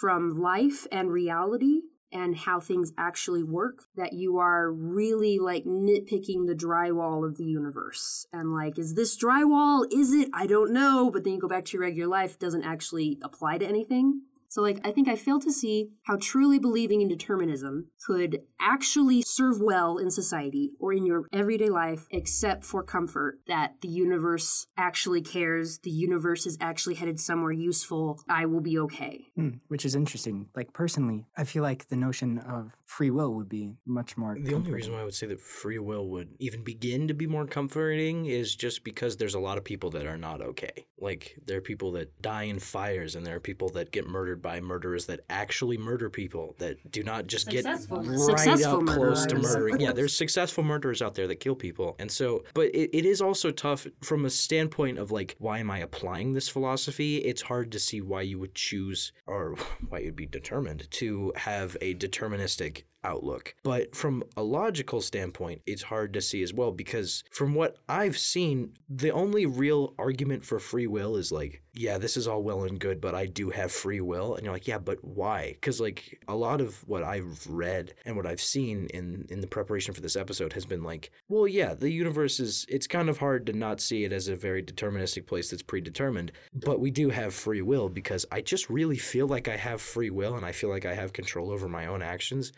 [0.00, 6.46] from life and reality and how things actually work that you are really like nitpicking
[6.46, 8.26] the drywall of the universe.
[8.32, 9.84] And like is this drywall?
[9.92, 10.28] Is it?
[10.32, 11.10] I don't know.
[11.10, 14.62] But then you go back to your regular life doesn't actually apply to anything so
[14.62, 19.60] like i think i fail to see how truly believing in determinism could actually serve
[19.60, 25.20] well in society or in your everyday life except for comfort that the universe actually
[25.20, 29.94] cares the universe is actually headed somewhere useful i will be okay Hmm, which is
[29.94, 30.48] interesting.
[30.56, 34.34] Like personally, I feel like the notion of free will would be much more.
[34.40, 37.26] The only reason why I would say that free will would even begin to be
[37.26, 40.86] more comforting is just because there's a lot of people that are not okay.
[40.98, 44.40] Like there are people that die in fires, and there are people that get murdered
[44.40, 48.96] by murderers that actually murder people that do not just Successful get right Successful up
[48.96, 49.54] close to murderers.
[49.54, 49.80] murdering.
[49.80, 53.20] Yeah, there's successful murderers out there that kill people, and so but it, it is
[53.20, 57.18] also tough from a standpoint of like why am I applying this philosophy?
[57.18, 59.56] It's hard to see why you would choose or
[59.88, 63.54] why you'd be determined to have a deterministic like outlook.
[63.62, 68.18] But from a logical standpoint, it's hard to see as well because from what I've
[68.18, 72.64] seen, the only real argument for free will is like, yeah, this is all well
[72.64, 74.34] and good, but I do have free will.
[74.34, 75.52] And you're like, yeah, but why?
[75.52, 79.46] Because like a lot of what I've read and what I've seen in in the
[79.46, 83.18] preparation for this episode has been like, well, yeah, the universe is it's kind of
[83.18, 87.10] hard to not see it as a very deterministic place that's predetermined, but we do
[87.10, 90.52] have free will because I just really feel like I have free will and I
[90.52, 92.52] feel like I have control over my own actions.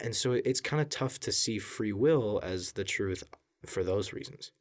[0.00, 3.24] And so it's kind of tough to see free will as the truth
[3.64, 4.52] for those reasons.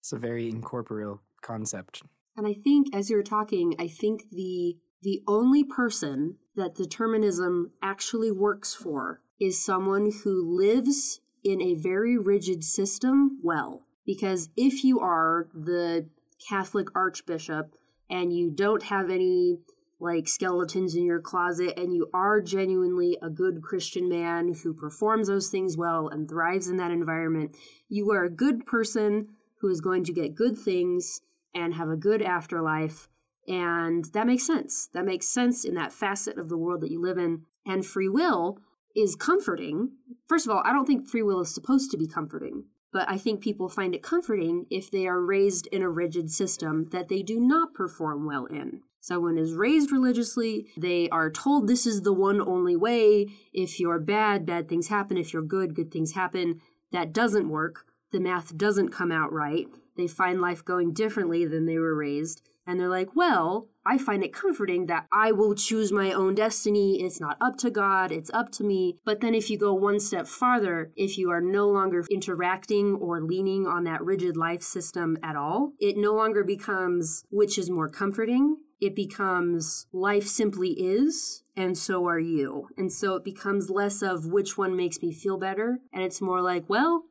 [0.00, 2.02] It's a very incorporeal concept.
[2.36, 8.30] And I think as you're talking, I think the the only person that determinism actually
[8.30, 13.86] works for is someone who lives in a very rigid system well.
[14.04, 16.08] Because if you are the
[16.48, 17.74] Catholic archbishop
[18.10, 19.58] and you don't have any
[20.00, 25.28] like skeletons in your closet and you are genuinely a good Christian man who performs
[25.28, 27.56] those things well and thrives in that environment,
[27.88, 29.28] you are a good person
[29.60, 31.20] who is going to get good things
[31.54, 33.08] and have a good afterlife.
[33.46, 34.88] And that makes sense.
[34.94, 37.42] That makes sense in that facet of the world that you live in.
[37.66, 38.58] And free will
[38.94, 39.92] is comforting.
[40.28, 43.18] First of all, I don't think free will is supposed to be comforting, but I
[43.18, 47.22] think people find it comforting if they are raised in a rigid system that they
[47.22, 48.82] do not perform well in.
[49.00, 53.28] Someone is raised religiously, they are told this is the one only way.
[53.52, 55.16] If you're bad, bad things happen.
[55.16, 56.60] If you're good, good things happen.
[56.92, 57.86] That doesn't work.
[58.12, 59.68] The math doesn't come out right.
[59.96, 62.42] They find life going differently than they were raised.
[62.66, 67.02] And they're like, well, I find it comforting that I will choose my own destiny.
[67.02, 68.98] It's not up to God, it's up to me.
[69.04, 73.22] But then if you go one step farther, if you are no longer interacting or
[73.22, 77.88] leaning on that rigid life system at all, it no longer becomes which is more
[77.88, 82.68] comforting it becomes life simply is, and so are you.
[82.76, 86.40] And so it becomes less of which one makes me feel better, and it's more
[86.40, 87.04] like, well,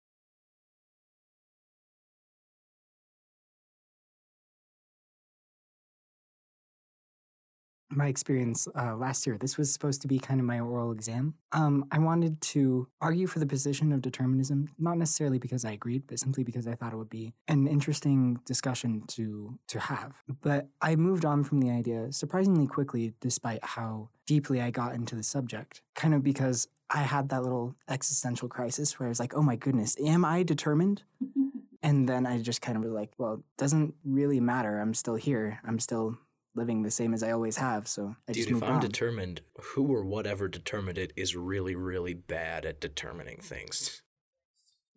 [7.92, 9.38] my experience uh, last year.
[9.38, 11.34] This was supposed to be kind of my oral exam.
[11.52, 16.04] Um, I wanted to argue for the position of determinism, not necessarily because I agreed,
[16.08, 20.14] but simply because I thought it would be an interesting discussion to to have.
[20.42, 25.16] But I moved on from the idea surprisingly quickly, despite how deeply I got into
[25.16, 25.82] the subject.
[25.96, 29.56] Kind of because I had that little existential crisis where I was like, "Oh my
[29.56, 31.04] goodness, am I determined?"
[31.84, 34.80] and then I just kind of was like, "Well, it doesn't really matter.
[34.80, 35.60] I'm still here.
[35.66, 36.18] I'm still."
[36.56, 37.88] Living the same as I always have.
[37.88, 38.80] So I Dude, just if I'm on.
[38.82, 44.02] determined, who or whatever determined it is really, really bad at determining things.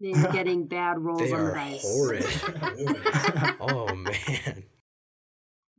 [0.00, 1.82] then getting bad rolls They on the are dice.
[1.82, 2.24] horrid.
[3.60, 4.64] oh man.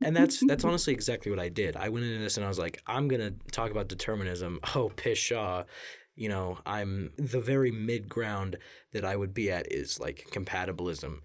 [0.02, 1.76] And that's that's honestly exactly what I did.
[1.76, 4.60] I went into this and I was like, I'm gonna talk about determinism.
[4.74, 5.64] Oh, pshaw.
[6.16, 8.56] You know, I'm the very mid ground
[8.92, 11.20] that I would be at is like compatibilism.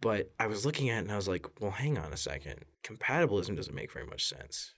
[0.00, 2.64] But I was looking at it and I was like, well, hang on a second.
[2.84, 4.74] Compatibilism doesn't make very much sense.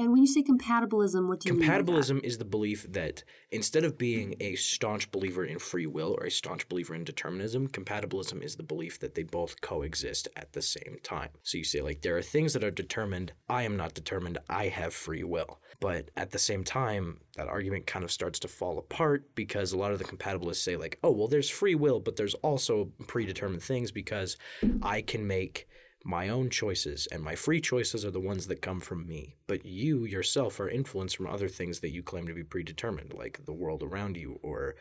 [0.00, 1.68] And when you say compatibilism, what do you mean?
[1.68, 6.26] Compatibilism is the belief that instead of being a staunch believer in free will or
[6.26, 10.62] a staunch believer in determinism, compatibilism is the belief that they both coexist at the
[10.62, 11.30] same time.
[11.42, 13.32] So you say, like, there are things that are determined.
[13.48, 14.38] I am not determined.
[14.48, 15.58] I have free will.
[15.80, 19.78] But at the same time, that argument kind of starts to fall apart because a
[19.78, 23.64] lot of the compatibilists say, like, oh, well, there's free will, but there's also predetermined
[23.64, 24.36] things because
[24.80, 25.66] I can make
[26.04, 29.64] my own choices and my free choices are the ones that come from me but
[29.66, 33.52] you yourself are influenced from other things that you claim to be predetermined like the
[33.52, 34.76] world around you or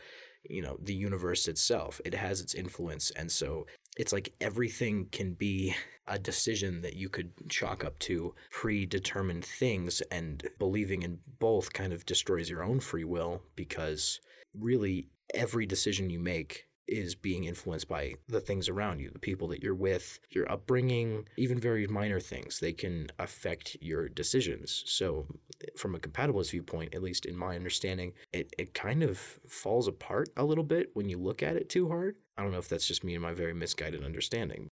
[0.49, 2.01] you know the universe itself.
[2.06, 5.75] It has its influence and so it's like everything can be
[6.08, 11.91] a decision that you could chalk up to predetermined things and believing in both kind
[11.91, 14.19] of destroys your own free will because
[14.53, 19.47] really every decision you make is being influenced by the things around you, the people
[19.50, 22.60] that you're with, your upbringing, even very minor things.
[22.60, 24.84] They can affect your decisions.
[24.86, 25.26] So,
[25.76, 30.30] from a compatibilist viewpoint, at least in my understanding, it, it kind of falls apart
[30.38, 32.15] a little bit when you look at it too hard.
[32.38, 34.69] I don't know if that's just me and my very misguided understanding.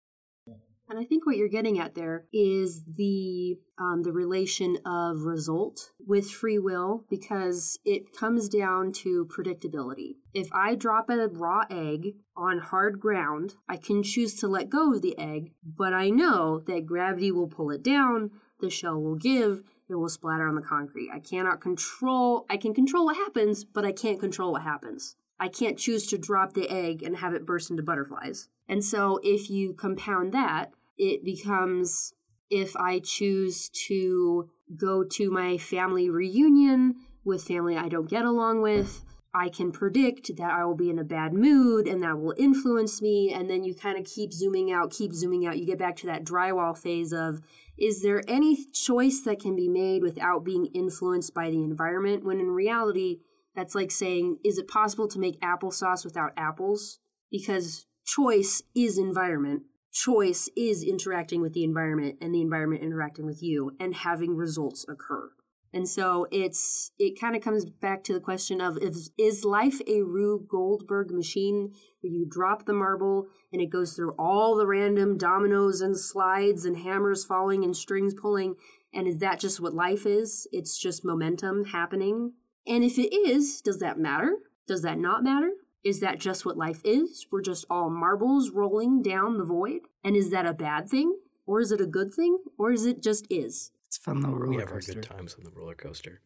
[0.87, 5.91] And I think what you're getting at there is the um, the relation of result
[6.05, 10.17] with free will because it comes down to predictability.
[10.33, 14.93] If I drop a raw egg on hard ground, I can choose to let go
[14.93, 19.15] of the egg, but I know that gravity will pull it down, the shell will
[19.15, 21.09] give, it will splatter on the concrete.
[21.13, 22.45] I cannot control.
[22.49, 25.15] I can control what happens, but I can't control what happens.
[25.39, 28.47] I can't choose to drop the egg and have it burst into butterflies.
[28.67, 32.13] And so if you compound that, it becomes
[32.49, 38.61] if I choose to go to my family reunion with family I don't get along
[38.61, 39.03] with,
[39.33, 43.01] I can predict that I will be in a bad mood and that will influence
[43.01, 43.33] me.
[43.33, 45.57] And then you kind of keep zooming out, keep zooming out.
[45.57, 47.41] You get back to that drywall phase of
[47.77, 52.23] is there any choice that can be made without being influenced by the environment?
[52.23, 53.19] When in reality,
[53.53, 56.99] that's like saying, is it possible to make applesauce without apples?
[57.29, 59.63] Because choice is environment.
[59.95, 64.85] Choice is interacting with the environment and the environment interacting with you and having results
[64.89, 65.31] occur.
[65.71, 69.79] And so it's it kind of comes back to the question of if, is life
[69.87, 74.67] a Rube Goldberg machine where you drop the marble and it goes through all the
[74.67, 78.55] random dominoes and slides and hammers falling and strings pulling
[78.93, 80.45] and is that just what life is?
[80.51, 82.33] It's just momentum happening.
[82.67, 84.39] And if it is, does that matter?
[84.67, 85.51] Does that not matter?
[85.85, 87.27] Is that just what life is?
[87.31, 89.81] We're just all marbles rolling down the void?
[90.03, 91.19] And is that a bad thing?
[91.45, 92.39] Or is it a good thing?
[92.57, 93.71] Or is it just is?
[93.85, 96.21] It's fun little roller we have our good times on the roller coaster.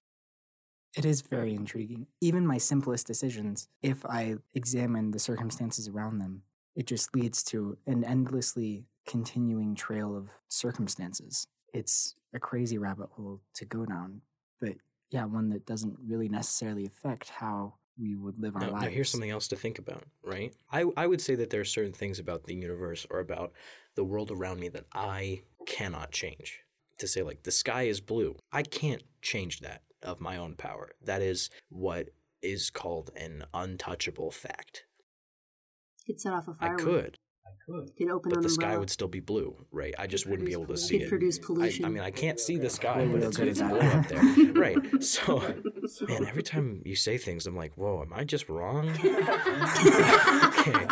[0.96, 2.08] It is very intriguing.
[2.22, 6.44] Even my simplest decisions, if I examine the circumstances around them,
[6.74, 11.48] it just leads to an endlessly continuing trail of circumstances.
[11.74, 14.22] It's a crazy rabbit hole to go down,
[14.62, 14.76] but
[15.12, 18.86] yeah, one that doesn't really necessarily affect how we would live our Now, lives.
[18.86, 20.54] now here's something else to think about, right?
[20.72, 23.52] I, I would say that there are certain things about the universe or about
[23.96, 26.60] the world around me that I cannot change.
[27.00, 30.92] To say, like, the sky is blue, I can't change that of my own power.
[31.02, 32.10] That is what
[32.42, 34.84] is called an untouchable fact.
[36.06, 37.16] You could set off a I firework.
[37.66, 39.94] Could, You could open but an the sky would still be blue, right?
[39.98, 41.10] I just wouldn't be able to You see could it.
[41.10, 41.86] produce I, pollution.
[41.86, 44.22] I mean, I can't see the sky, but it's, it's blue up there,
[44.54, 44.78] right?
[45.04, 45.40] So,
[46.08, 48.90] man, every time you say things, I'm like, whoa, am I just wrong?
[48.90, 50.86] okay.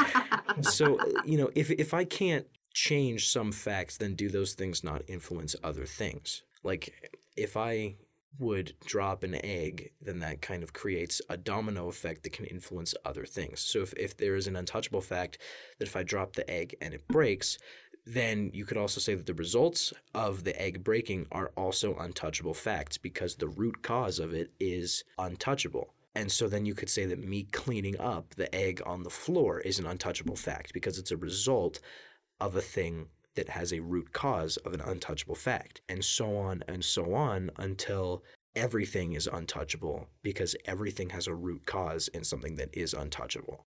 [0.61, 5.03] So, you know, if if I can't change some facts, then do those things not
[5.07, 6.43] influence other things?
[6.63, 7.95] Like, if I
[8.39, 12.93] would drop an egg, then that kind of creates a domino effect that can influence
[13.03, 13.59] other things.
[13.59, 15.39] So, if, if there is an untouchable fact
[15.79, 17.57] that if I drop the egg and it breaks,
[18.05, 22.53] then you could also say that the results of the egg breaking are also untouchable
[22.53, 25.93] facts because the root cause of it is untouchable.
[26.15, 29.59] And so then you could say that me cleaning up the egg on the floor
[29.59, 31.79] is an untouchable fact because it's a result
[32.39, 36.63] of a thing that has a root cause of an untouchable fact, and so on
[36.67, 38.23] and so on until
[38.55, 43.65] everything is untouchable because everything has a root cause in something that is untouchable.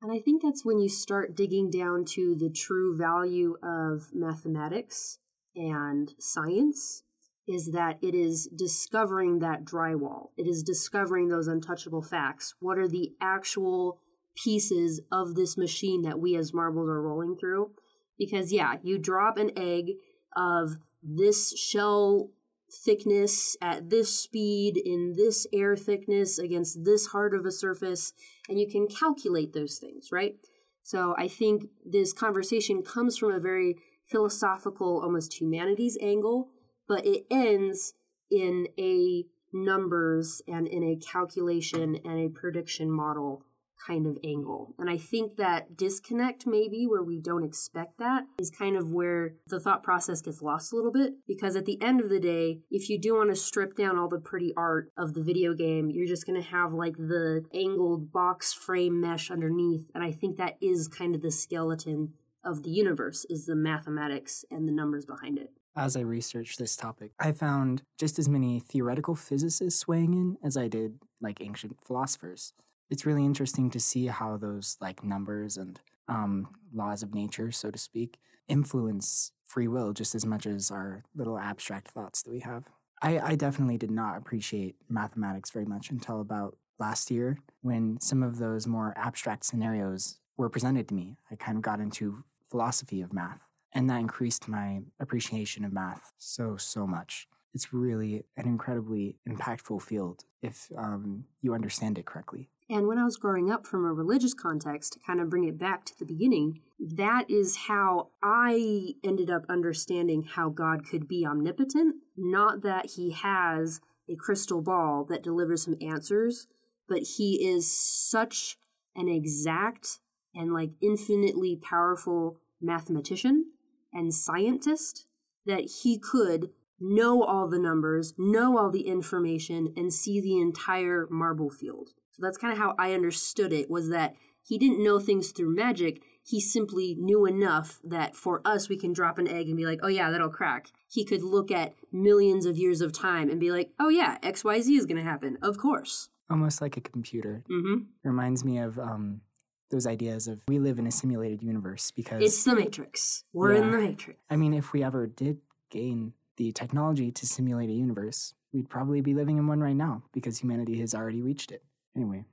[0.00, 5.18] And I think that's when you start digging down to the true value of mathematics
[5.56, 7.02] and science
[7.46, 10.28] is that it is discovering that drywall.
[10.36, 12.54] It is discovering those untouchable facts.
[12.60, 14.00] What are the actual
[14.34, 17.70] pieces of this machine that we as marbles are rolling through?
[18.18, 19.92] Because yeah, you drop an egg
[20.36, 22.30] of this shell
[22.72, 28.12] thickness at this speed in this air thickness against this hard of a surface
[28.48, 30.36] and you can calculate those things, right?
[30.82, 36.50] So I think this conversation comes from a very philosophical, almost humanities angle,
[36.86, 37.94] but it ends
[38.30, 43.44] in a numbers and in a calculation and a prediction model
[43.86, 44.74] kind of angle.
[44.78, 49.34] And I think that disconnect, maybe where we don't expect that, is kind of where
[49.46, 51.14] the thought process gets lost a little bit.
[51.26, 54.08] Because at the end of the day, if you do want to strip down all
[54.08, 58.12] the pretty art of the video game, you're just going to have like the angled
[58.12, 59.90] box frame mesh underneath.
[59.94, 64.44] And I think that is kind of the skeleton of the universe, is the mathematics
[64.50, 65.50] and the numbers behind it.
[65.76, 70.56] As I researched this topic, I found just as many theoretical physicists weighing in as
[70.56, 72.52] I did like ancient philosophers.
[72.90, 77.70] It's really interesting to see how those like numbers and um, laws of nature, so
[77.70, 78.18] to speak,
[78.48, 82.64] influence free will just as much as our little abstract thoughts that we have.
[83.02, 88.22] I, I definitely did not appreciate mathematics very much until about last year when some
[88.22, 91.16] of those more abstract scenarios were presented to me.
[91.30, 93.40] I kind of got into philosophy of math,
[93.72, 97.28] and that increased my appreciation of math so, so much.
[97.52, 102.48] It's really an incredibly impactful field if um, you understand it correctly.
[102.68, 105.58] And when I was growing up from a religious context, to kind of bring it
[105.58, 111.26] back to the beginning, that is how I ended up understanding how God could be
[111.26, 111.96] omnipotent.
[112.16, 116.46] Not that he has a crystal ball that delivers him answers,
[116.88, 118.56] but he is such
[118.96, 119.98] an exact
[120.34, 123.52] and like infinitely powerful mathematician
[123.92, 125.06] and scientist
[125.46, 126.50] that he could
[126.80, 131.90] know all the numbers, know all the information, and see the entire marble field.
[132.14, 135.54] So that's kind of how I understood it was that he didn't know things through
[135.54, 136.02] magic.
[136.22, 139.80] He simply knew enough that for us, we can drop an egg and be like,
[139.82, 140.70] oh, yeah, that'll crack.
[140.88, 144.78] He could look at millions of years of time and be like, oh, yeah, XYZ
[144.78, 145.38] is going to happen.
[145.42, 146.08] Of course.
[146.30, 147.42] Almost like a computer.
[147.50, 147.84] Mm-hmm.
[148.02, 149.22] Reminds me of um,
[149.70, 153.24] those ideas of we live in a simulated universe because It's the Matrix.
[153.32, 154.20] We're in the Matrix.
[154.30, 155.38] I mean, if we ever did
[155.70, 160.04] gain the technology to simulate a universe, we'd probably be living in one right now
[160.12, 161.62] because humanity has already reached it.
[161.96, 162.24] Anyway,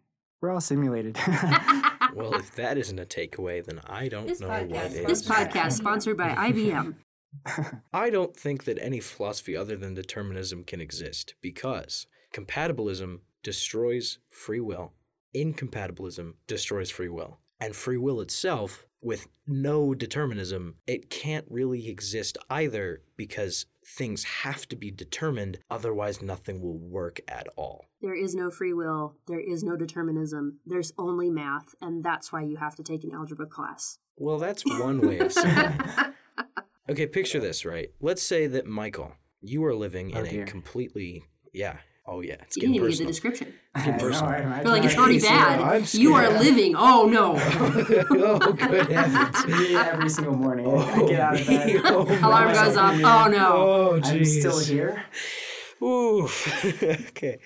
[0.42, 1.18] we're all simulated.
[2.14, 5.06] Well, if that isn't a takeaway, then I don't This know podcast what is is.
[5.06, 6.96] This podcast sponsored by IBM.
[7.94, 14.60] I don't think that any philosophy other than determinism can exist because compatibilism destroys free
[14.60, 14.94] will,
[15.34, 17.40] incompatibilism destroys free will.
[17.60, 24.68] And free will itself, with no determinism, it can't really exist either because things have
[24.70, 27.86] to be determined, otherwise, nothing will work at all.
[28.02, 29.16] There is no free will.
[29.28, 30.60] There is no determinism.
[30.66, 34.00] There's only math, and that's why you have to take an algebra class.
[34.18, 36.14] Well, that's one way of saying it.
[36.90, 37.90] Okay, picture this, right?
[38.02, 41.24] Let's say that Michael You are living Oh, in a completely
[41.54, 41.78] yeah.
[42.14, 43.08] Oh yeah, it's You didn't getting even get the personal.
[43.08, 43.54] description.
[43.74, 44.32] I know, personal.
[44.32, 45.82] I imagine But like it's already bad.
[45.82, 45.94] it.
[45.94, 46.76] You are living.
[46.78, 47.36] Oh no.
[48.12, 49.46] oh good heavens!
[49.76, 50.68] Every single morning.
[50.68, 51.82] I oh, get out of bed.
[51.86, 52.96] Oh, Alarm goes off.
[52.96, 53.48] Oh no.
[53.56, 54.40] Oh I'm jeez.
[54.40, 55.06] still here.
[55.82, 56.66] Oof.
[56.84, 57.40] okay.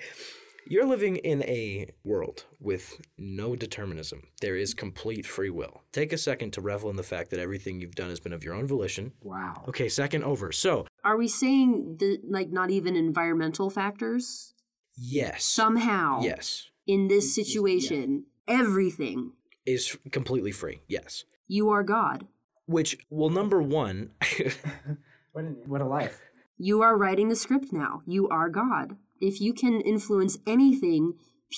[0.68, 4.24] You're living in a world with no determinism.
[4.42, 5.84] There is complete free will.
[5.92, 8.44] Take a second to revel in the fact that everything you've done has been of
[8.44, 9.12] your own volition.
[9.22, 9.64] Wow.
[9.68, 10.52] Okay, second over.
[10.52, 14.55] So, Are we saying the like not even environmental factors?
[14.98, 15.44] Yes.
[15.44, 16.70] Somehow Yes.
[16.88, 19.34] in this situation, everything
[19.66, 20.82] Is completely free.
[20.88, 21.24] Yes.
[21.48, 22.28] you are God.
[22.68, 24.10] Which, well, number one,
[25.34, 26.22] What a, what a life.
[26.58, 28.02] You are writing the script now.
[28.08, 28.96] You are God.
[29.20, 31.14] If you can influence anything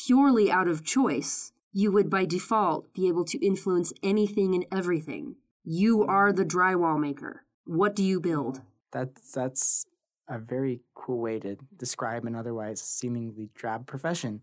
[0.05, 5.35] purely out of choice, you would by default be able to influence anything and everything.
[5.63, 7.43] You are the drywall maker.
[7.65, 8.61] What do you build?
[8.91, 9.85] That's that's
[10.29, 14.41] a very cool way to describe an otherwise seemingly drab profession.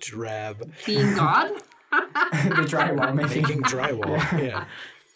[0.00, 1.50] drab, Being God?
[1.92, 3.42] the drywall making.
[3.42, 4.18] making drywall.
[4.42, 4.64] yeah.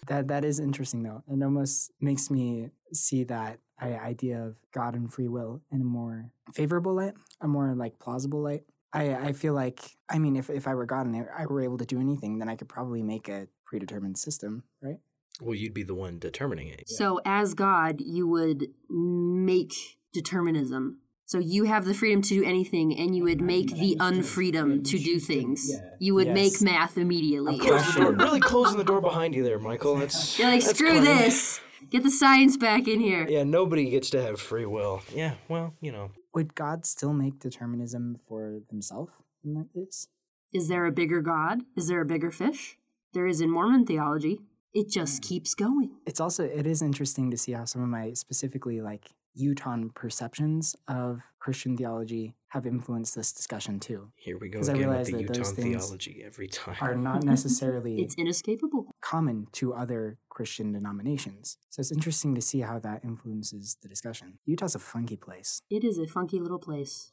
[0.06, 1.22] That that is interesting though.
[1.28, 6.32] It almost makes me see that idea of God and free will in a more
[6.54, 8.62] favorable light, a more like plausible light.
[8.92, 11.78] I, I feel like I mean if, if I were God and I were able
[11.78, 14.98] to do anything, then I could probably make a predetermined system, right?
[15.40, 16.88] Well, you'd be the one determining it.
[16.88, 19.72] So, as God, you would make
[20.12, 20.98] determinism.
[21.26, 24.98] So, you have the freedom to do anything, and you would make the unfreedom to
[24.98, 25.70] do things.
[25.98, 27.58] You would make math immediately.
[27.58, 29.96] Close the really closing the door behind you there, Michael.
[29.96, 31.04] That's You're like, that's screw cunning.
[31.04, 31.60] this.
[31.90, 33.26] Get the science back in here.
[33.28, 35.02] Yeah, nobody gets to have free will.
[35.14, 36.10] Yeah, well, you know.
[36.34, 39.10] Would God still make determinism for himself
[39.44, 40.08] in that case?
[40.52, 41.60] Is there a bigger God?
[41.76, 42.78] Is there a bigger fish?
[43.12, 44.40] There is in Mormon theology.
[44.74, 45.28] It just Hmm.
[45.28, 45.90] keeps going.
[46.06, 50.74] It's also it is interesting to see how some of my specifically like Utah perceptions
[50.88, 54.10] of Christian theology have influenced this discussion too.
[54.16, 56.76] Here we go 'Cause I again with the that Utah theology every time.
[56.80, 58.90] Are not necessarily It's inescapable.
[59.00, 61.56] common to other Christian denominations.
[61.70, 64.38] So it's interesting to see how that influences the discussion.
[64.44, 65.62] Utah's a funky place.
[65.70, 67.12] It is a funky little place.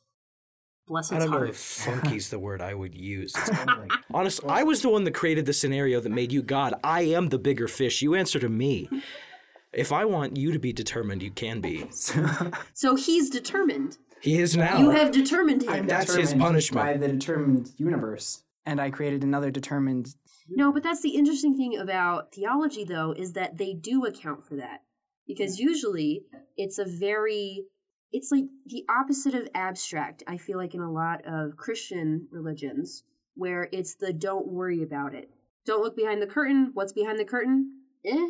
[0.87, 1.49] Bless I don't know heart.
[1.49, 3.33] if funky's the word I would use.
[3.35, 6.31] It's kind of like, honest, I was the one that created the scenario that made
[6.31, 6.75] you God.
[6.83, 8.01] I am the bigger fish.
[8.03, 8.87] You answer to me.
[9.73, 11.89] If I want you to be determined, you can be.
[12.73, 13.97] So he's determined.
[14.21, 14.77] He is now.
[14.77, 15.87] You have determined him.
[15.87, 16.85] That's his determined punishment.
[16.85, 18.43] by the determined universe.
[18.65, 20.15] And I created another determined
[20.49, 24.55] No, but that's the interesting thing about theology, though, is that they do account for
[24.55, 24.81] that.
[25.27, 26.23] Because usually
[26.55, 27.65] it's a very,
[28.15, 33.03] it's like the opposite of abstract, I feel like, in a lot of Christian religions,
[33.35, 35.29] where it's the don't worry about it.
[35.65, 36.71] Don't look behind the curtain.
[36.73, 37.73] What's behind the curtain?
[38.05, 38.27] Eh.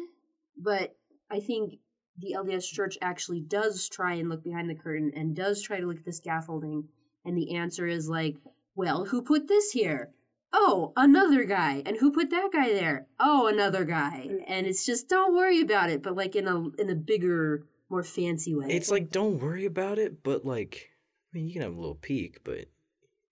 [0.57, 0.95] But
[1.29, 1.75] I think
[2.17, 5.85] the LDS church actually does try and look behind the curtain and does try to
[5.85, 6.85] look at the scaffolding.
[7.23, 8.37] And the answer is like,
[8.75, 10.11] well, who put this here?
[10.55, 11.83] oh, another guy.
[11.85, 13.07] And who put that guy there?
[13.19, 14.29] Oh, another guy.
[14.47, 18.03] And it's just don't worry about it, but like in a in a bigger, more
[18.03, 18.67] fancy way.
[18.69, 20.89] It's like don't worry about it, but like,
[21.33, 22.65] I mean, you can have a little peek, but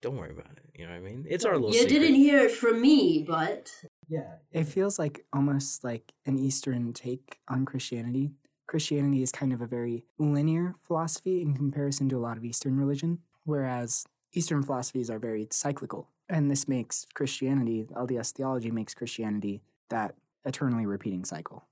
[0.02, 0.64] don't worry about it.
[0.74, 1.24] You know what I mean?
[1.28, 1.70] It's our little.
[1.70, 1.98] you secret.
[1.98, 3.72] didn't hear it from me, but
[4.08, 4.34] Yeah.
[4.52, 8.32] It feels like almost like an Eastern take on Christianity.
[8.66, 12.76] Christianity is kind of a very linear philosophy in comparison to a lot of Eastern
[12.78, 16.10] religion, whereas Eastern philosophies are very cyclical.
[16.28, 21.66] And this makes Christianity, LDS theology makes Christianity that eternally repeating cycle.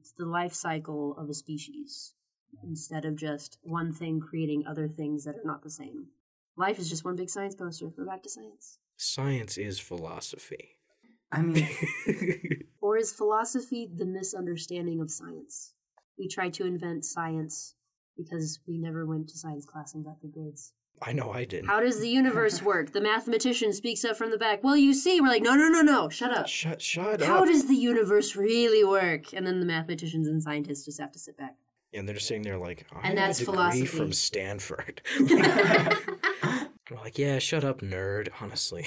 [0.00, 2.14] It's the life cycle of a species
[2.62, 6.06] instead of just one thing creating other things that are not the same.
[6.56, 7.88] Life is just one big science poster.
[7.96, 8.78] We're back to science.
[8.96, 10.78] Science is philosophy.
[11.30, 11.68] I mean,
[12.86, 15.72] Or is philosophy the misunderstanding of science?
[16.16, 17.74] We try to invent science
[18.16, 20.72] because we never went to science class and got good grades.
[21.02, 21.66] I know I didn't.
[21.68, 22.92] How does the universe work?
[22.92, 24.64] The mathematician speaks up from the back.
[24.64, 26.48] Well, you see, we're like, no, no, no, no, shut up.
[26.48, 27.46] Shut, shut How up.
[27.46, 29.32] does the universe really work?
[29.34, 31.56] And then the mathematicians and scientists just have to sit back.
[31.92, 33.86] and they're just sitting there like, I And that's a degree philosophy.
[33.86, 35.02] from Stanford.
[36.88, 38.28] We're like, yeah, shut up, nerd.
[38.40, 38.86] Honestly.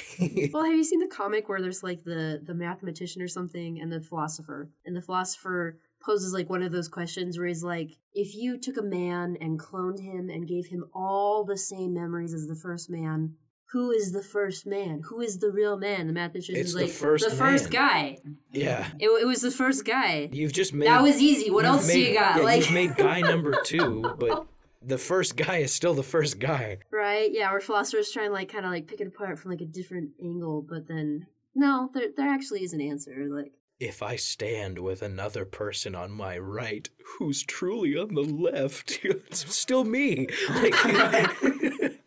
[0.53, 3.91] Well, have you seen the comic where there's like the the mathematician or something and
[3.91, 8.35] the philosopher, and the philosopher poses like one of those questions where he's like, if
[8.35, 12.47] you took a man and cloned him and gave him all the same memories as
[12.47, 13.35] the first man,
[13.71, 15.01] who is the first man?
[15.09, 16.07] Who is the real man?
[16.07, 18.17] The mathematician's It's the like first the first guy.
[18.51, 18.87] yeah.
[18.99, 20.29] It, it was the first guy.
[20.31, 20.87] You've just made.
[20.87, 21.51] That was easy.
[21.51, 22.37] What else do you got?
[22.37, 24.47] Yeah, like you've made guy number two, but
[24.81, 26.79] the first guy is still the first guy.
[26.91, 27.29] Right?
[27.31, 29.65] Yeah, where philosophers try and like kind of like pick it apart from like a
[29.65, 33.27] different angle, but then no, there there actually is an answer.
[33.29, 38.99] Like if I stand with another person on my right who's truly on the left,
[39.03, 40.27] it's still me.
[40.49, 40.73] Like,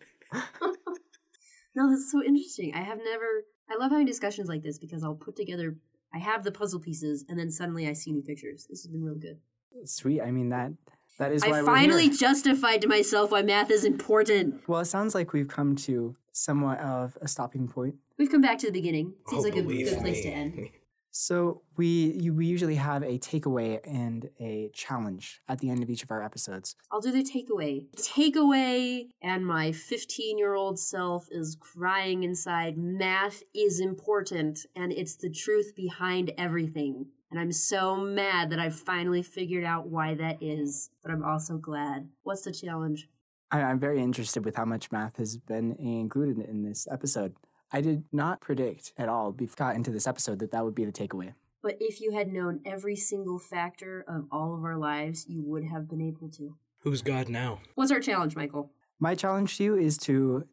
[1.75, 2.75] No, that's so interesting.
[2.75, 3.45] I have never.
[3.71, 5.77] I love having discussions like this because I'll put together.
[6.13, 8.67] I have the puzzle pieces, and then suddenly I see new pictures.
[8.69, 9.39] This has been real good.
[9.87, 10.21] Sweet.
[10.21, 10.73] I mean that
[11.19, 12.13] that is why I we're finally here.
[12.19, 14.69] justified to myself why math is important.
[14.69, 17.95] Well, it sounds like we've come to somewhat of a stopping point.
[18.19, 19.15] We've come back to the beginning.
[19.29, 20.69] Seems Oh, like a believe good place to end.
[21.13, 21.87] So we
[22.19, 26.11] you, we usually have a takeaway and a challenge at the end of each of
[26.11, 26.75] our episodes.
[26.91, 27.87] I'll do the takeaway.
[27.97, 32.79] Takeaway, and my 15 year old self is crying inside.
[32.79, 37.07] Math is important, and it's the truth behind everything.
[37.31, 41.59] And I'm so mad that I've finally figured out why that is, but I'm also
[41.59, 42.09] glad.
[42.23, 43.09] What's the challenge?
[43.51, 47.35] I, I'm very interested with how much math has been included in this episode.
[47.73, 50.75] I did not predict at all before we got into this episode that that would
[50.75, 51.35] be the takeaway.
[51.63, 55.65] But if you had known every single factor of all of our lives, you would
[55.65, 56.57] have been able to.
[56.81, 57.61] Who's God now?
[57.77, 58.73] What's our challenge, Michael?
[58.99, 60.47] My challenge to you is to,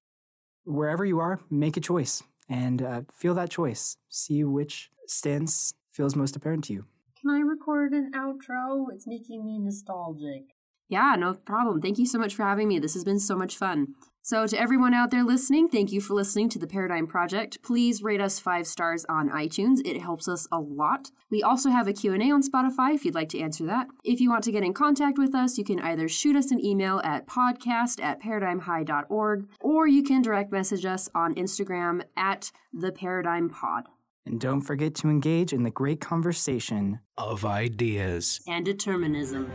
[0.64, 3.98] wherever you are, make a choice and uh, feel that choice.
[4.08, 6.86] See which stance feels most apparent to you.
[7.20, 8.86] Can I record an outro?
[8.94, 10.56] It's making me nostalgic.
[10.90, 11.82] Yeah, no problem.
[11.82, 12.80] Thank you so much for having me.
[12.80, 13.94] This has been so much fun.
[14.22, 17.64] So, to everyone out there listening, thank you for listening to the Paradigm Project.
[17.64, 19.80] Please rate us five stars on iTunes.
[19.86, 21.12] It helps us a lot.
[21.30, 23.88] We also have a Q&A on Spotify if you'd like to answer that.
[24.04, 26.64] If you want to get in contact with us, you can either shoot us an
[26.64, 32.92] email at podcast at paradigmhigh.org or you can direct message us on Instagram at the
[32.92, 33.86] Paradigm Pod.
[34.26, 37.00] And don't forget to engage in the great conversation.
[37.18, 38.42] Of ideas.
[38.48, 39.52] And determinism.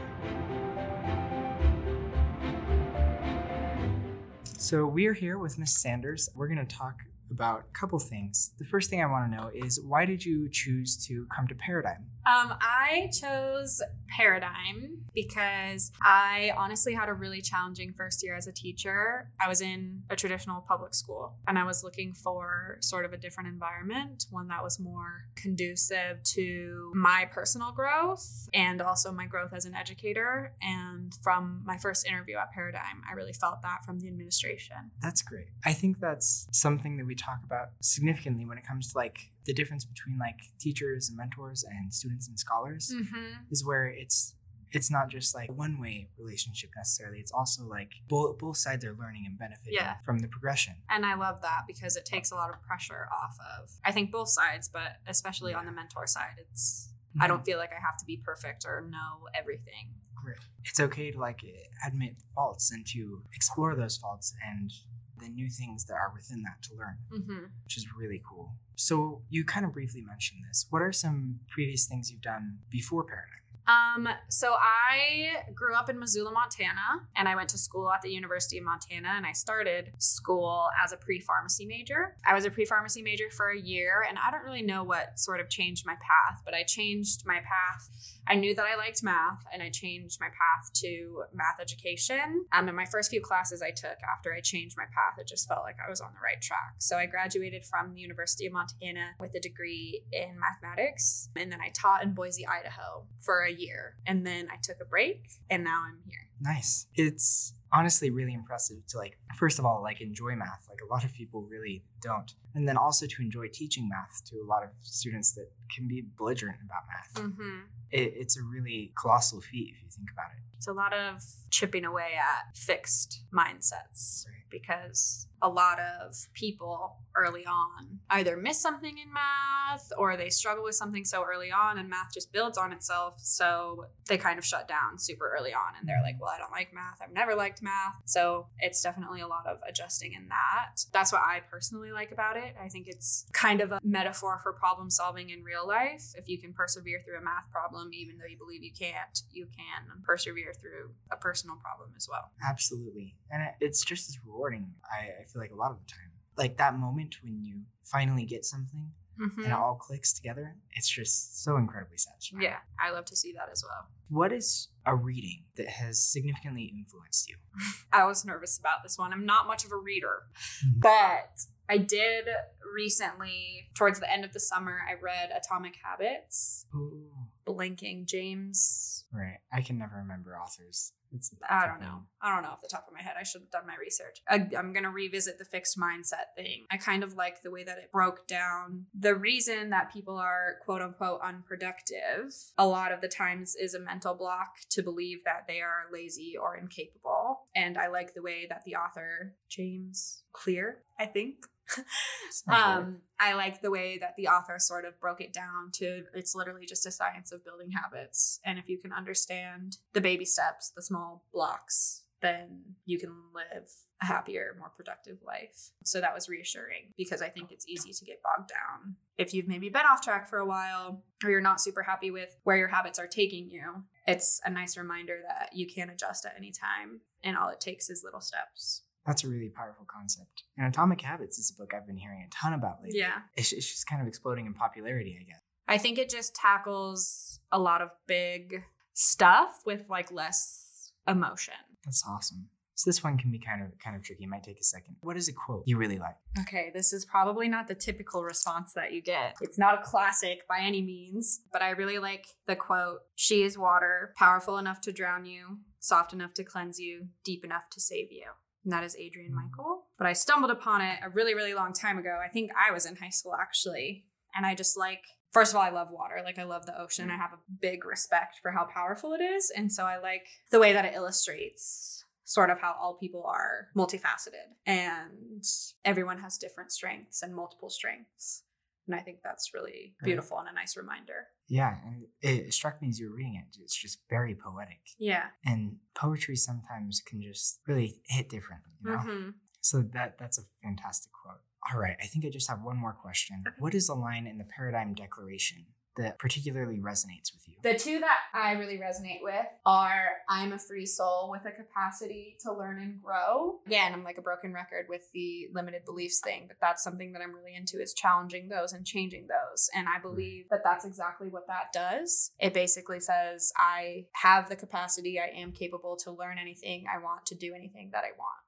[4.57, 6.31] So we are here with Miss Sanders.
[6.35, 8.53] We're going to talk about a couple things.
[8.59, 11.55] The first thing I want to know is why did you choose to come to
[11.55, 12.07] Paradigm?
[12.27, 18.53] Um, I chose Paradigm because I honestly had a really challenging first year as a
[18.53, 19.31] teacher.
[19.41, 23.17] I was in a traditional public school and I was looking for sort of a
[23.17, 29.53] different environment, one that was more conducive to my personal growth and also my growth
[29.53, 30.55] as an educator.
[30.63, 34.77] And from my first interview at Paradigm, I really felt that from the administration.
[35.03, 35.49] That's great.
[35.65, 39.53] I think that's something that we talk about significantly when it comes to like the
[39.55, 43.45] difference between like teachers and mentors and students and scholars Mm-hmm.
[43.51, 44.35] is where it's
[44.73, 47.21] it's not just like one way relationship necessarily.
[47.21, 49.95] It's also like both both sides are learning and benefiting Yeah.
[50.05, 50.75] from the progression.
[50.91, 54.11] And I love that because it takes a lot of pressure off of, I think,
[54.11, 56.89] both sides, but especially on the mentor side, it's,
[57.21, 59.91] I don't feel like I have to be perfect or know everything.
[60.21, 60.39] Great.
[60.65, 61.43] It's okay to like
[61.87, 64.73] admit faults and to explore those faults and
[65.21, 67.45] the new things that are within that to learn, Mm-hmm.
[67.65, 68.55] which is really cool.
[68.77, 70.67] So you kind of briefly mentioned this.
[70.71, 73.44] What are some previous things you've done before Paradigm?
[73.67, 78.11] Um, so I grew up in Missoula, Montana, and I went to school at the
[78.11, 82.17] University of Montana, and I started school as a pre-pharmacy major.
[82.27, 85.41] I was a pre-pharmacy major for a year, and I don't really know what sort
[85.41, 87.89] of changed my path, but I changed my path.
[88.27, 92.47] I knew that I liked math, and I changed my path to math education.
[92.53, 95.49] Um, in my first few classes I took after I changed my path, it just
[95.49, 96.75] felt like I was on the right track.
[96.79, 101.61] So I graduated from the University of Montana with a degree in mathematics, and then
[101.61, 103.97] I taught in Boise, Idaho for a year.
[104.07, 106.29] And then I took a break, and now I'm here.
[106.41, 106.87] Nice.
[106.95, 111.03] It's honestly really impressive to like first of all like enjoy math like a lot
[111.03, 114.69] of people really don't and then also to enjoy teaching math to a lot of
[114.83, 117.59] students that can be belligerent about math Mm-hmm.
[117.91, 121.21] it, it's a really colossal feat if you think about it It's a lot of
[121.51, 124.45] chipping away at fixed mindsets Right.
[124.51, 130.63] because a lot of people early on either miss something in math or they struggle
[130.65, 133.21] with something so early on and math just builds on itself.
[133.21, 136.51] So they kind of shut down super early on and they're like, well, I don't
[136.53, 136.99] like math.
[137.03, 137.95] I've never liked math.
[138.05, 140.85] So it's definitely a lot of adjusting in that.
[140.93, 142.55] That's what I personally like about it.
[142.63, 146.13] I think it's kind of a metaphor for problem solving in real life.
[146.17, 149.47] If you can persevere through a math problem, even though you believe you can't, you
[149.47, 152.31] can persevere through a personal problem as well.
[152.49, 156.11] absolutely and it's just as rewarding I, I feel like a lot of the time
[156.37, 159.45] like that moment when you finally get something and mm-hmm.
[159.45, 163.49] it all clicks together it's just so incredibly satisfying Yeah, I love to see that
[163.53, 163.89] as well.
[164.09, 167.37] what is a reading that has significantly influenced you
[167.93, 169.13] I was nervous about this one.
[169.13, 170.23] I'm not much of a reader,
[170.65, 170.81] Mhm.
[170.81, 172.27] but I did
[172.75, 177.11] recently, towards the end of the summer, I read Atomic Habits, Ooh.
[177.47, 179.05] blinking James.
[179.13, 179.39] Right.
[179.53, 180.93] I can never remember authors.
[181.15, 182.03] It's, it's I don't know.
[182.21, 183.15] I don't know off the top of my head.
[183.19, 184.21] I should have done my research.
[184.29, 186.65] I, I'm going to revisit the fixed mindset thing.
[186.71, 190.57] I kind of like the way that it broke down the reason that people are
[190.65, 195.45] quote unquote unproductive a lot of the times is a mental block to believe that
[195.47, 197.41] they are lazy or incapable.
[197.55, 201.47] And I like the way that the author, James Clear, I think.
[202.49, 206.35] um, I like the way that the author sort of broke it down to it's
[206.35, 208.41] literally just a science of building habits.
[208.45, 213.71] And if you can understand the baby steps, the small blocks, then you can live
[214.03, 215.73] a happier, more productive life.
[215.85, 218.97] So that was reassuring because I think it's easy to get bogged down.
[219.19, 222.35] If you've maybe been off track for a while or you're not super happy with
[222.45, 226.35] where your habits are taking you, it's a nice reminder that you can adjust at
[226.37, 228.83] any time and all it takes is little steps.
[229.07, 230.45] That's a really powerful concept.
[230.57, 232.99] And Atomic Habits is a book I've been hearing a ton about lately.
[232.99, 233.19] Yeah.
[233.37, 235.41] It's, it's just kind of exploding in popularity, I guess.
[235.69, 241.55] I think it just tackles a lot of big stuff with like less emotion.
[241.85, 242.49] That's awesome.
[242.77, 244.25] So this one can be kind of kind of tricky.
[244.25, 244.97] It might take a second.
[245.01, 246.17] What is a quote you really like?
[246.41, 249.37] Okay, this is probably not the typical response that you get.
[249.41, 253.57] It's not a classic by any means, but I really like the quote She is
[253.57, 258.11] water, powerful enough to drown you, soft enough to cleanse you, deep enough to save
[258.11, 258.25] you.
[258.65, 259.85] And that is Adrian Michael.
[259.99, 262.19] But I stumbled upon it a really, really long time ago.
[262.25, 264.07] I think I was in high school actually.
[264.35, 265.03] And I just like,
[265.33, 266.21] first of all, I love water.
[266.25, 267.11] Like, I love the ocean.
[267.11, 269.53] I have a big respect for how powerful it is.
[269.55, 273.69] And so I like the way that it illustrates sort of how all people are
[273.77, 275.45] multifaceted and
[275.85, 278.45] everyone has different strengths and multiple strengths.
[278.87, 280.07] And I think that's really Right.
[280.07, 281.29] beautiful and a nice reminder.
[281.49, 283.57] Yeah, and it struck me as you were reading it.
[283.63, 284.81] It's just very poetic.
[284.99, 285.29] Yeah.
[285.45, 288.99] And poetry sometimes can just really hit different, you know?
[288.99, 289.31] hmm
[289.61, 291.41] So that that's a fantastic quote.
[291.73, 293.43] All right, I think I just have one more question.
[293.59, 295.65] What is the line in the Paradigm Declaration
[295.97, 297.55] that particularly resonates with you?
[297.63, 302.37] The two that I really resonate with are I'm a free soul with a capacity
[302.43, 303.61] to learn and grow.
[303.67, 307.23] Again, I'm like a broken record with the limited beliefs thing, but that's something that
[307.23, 309.71] I'm really into is challenging those and changing those.
[309.75, 312.33] And I believe that that's exactly what that does.
[312.39, 317.27] It basically says I have the capacity, I am capable to learn anything I want,
[317.27, 318.45] to do anything that I want.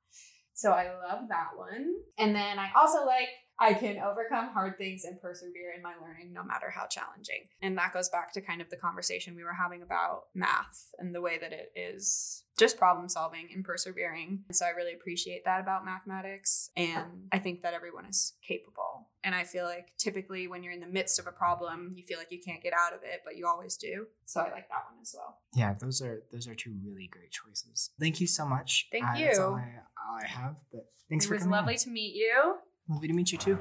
[0.57, 1.97] So I love that one.
[2.19, 3.29] And then I also like
[3.59, 7.45] I can overcome hard things and persevere in my learning no matter how challenging.
[7.63, 11.15] And that goes back to kind of the conversation we were having about math and
[11.15, 14.41] the way that it is just problem solving and persevering.
[14.49, 16.71] And so I really appreciate that about mathematics.
[16.77, 19.09] And I think that everyone is capable.
[19.25, 22.19] And I feel like typically when you're in the midst of a problem, you feel
[22.19, 24.07] like you can't get out of it, but you always do.
[24.27, 25.39] So I like that one as well.
[25.55, 27.91] Yeah, those are those are two really great choices.
[28.01, 28.89] Thank you so much.
[28.93, 29.57] Thank Uh, That's all you.
[29.57, 30.57] I, all I have.
[30.73, 31.55] But thanks it for was coming.
[31.55, 31.61] on.
[31.61, 32.55] lovely to meet you.
[32.89, 33.59] Lovely to meet you too.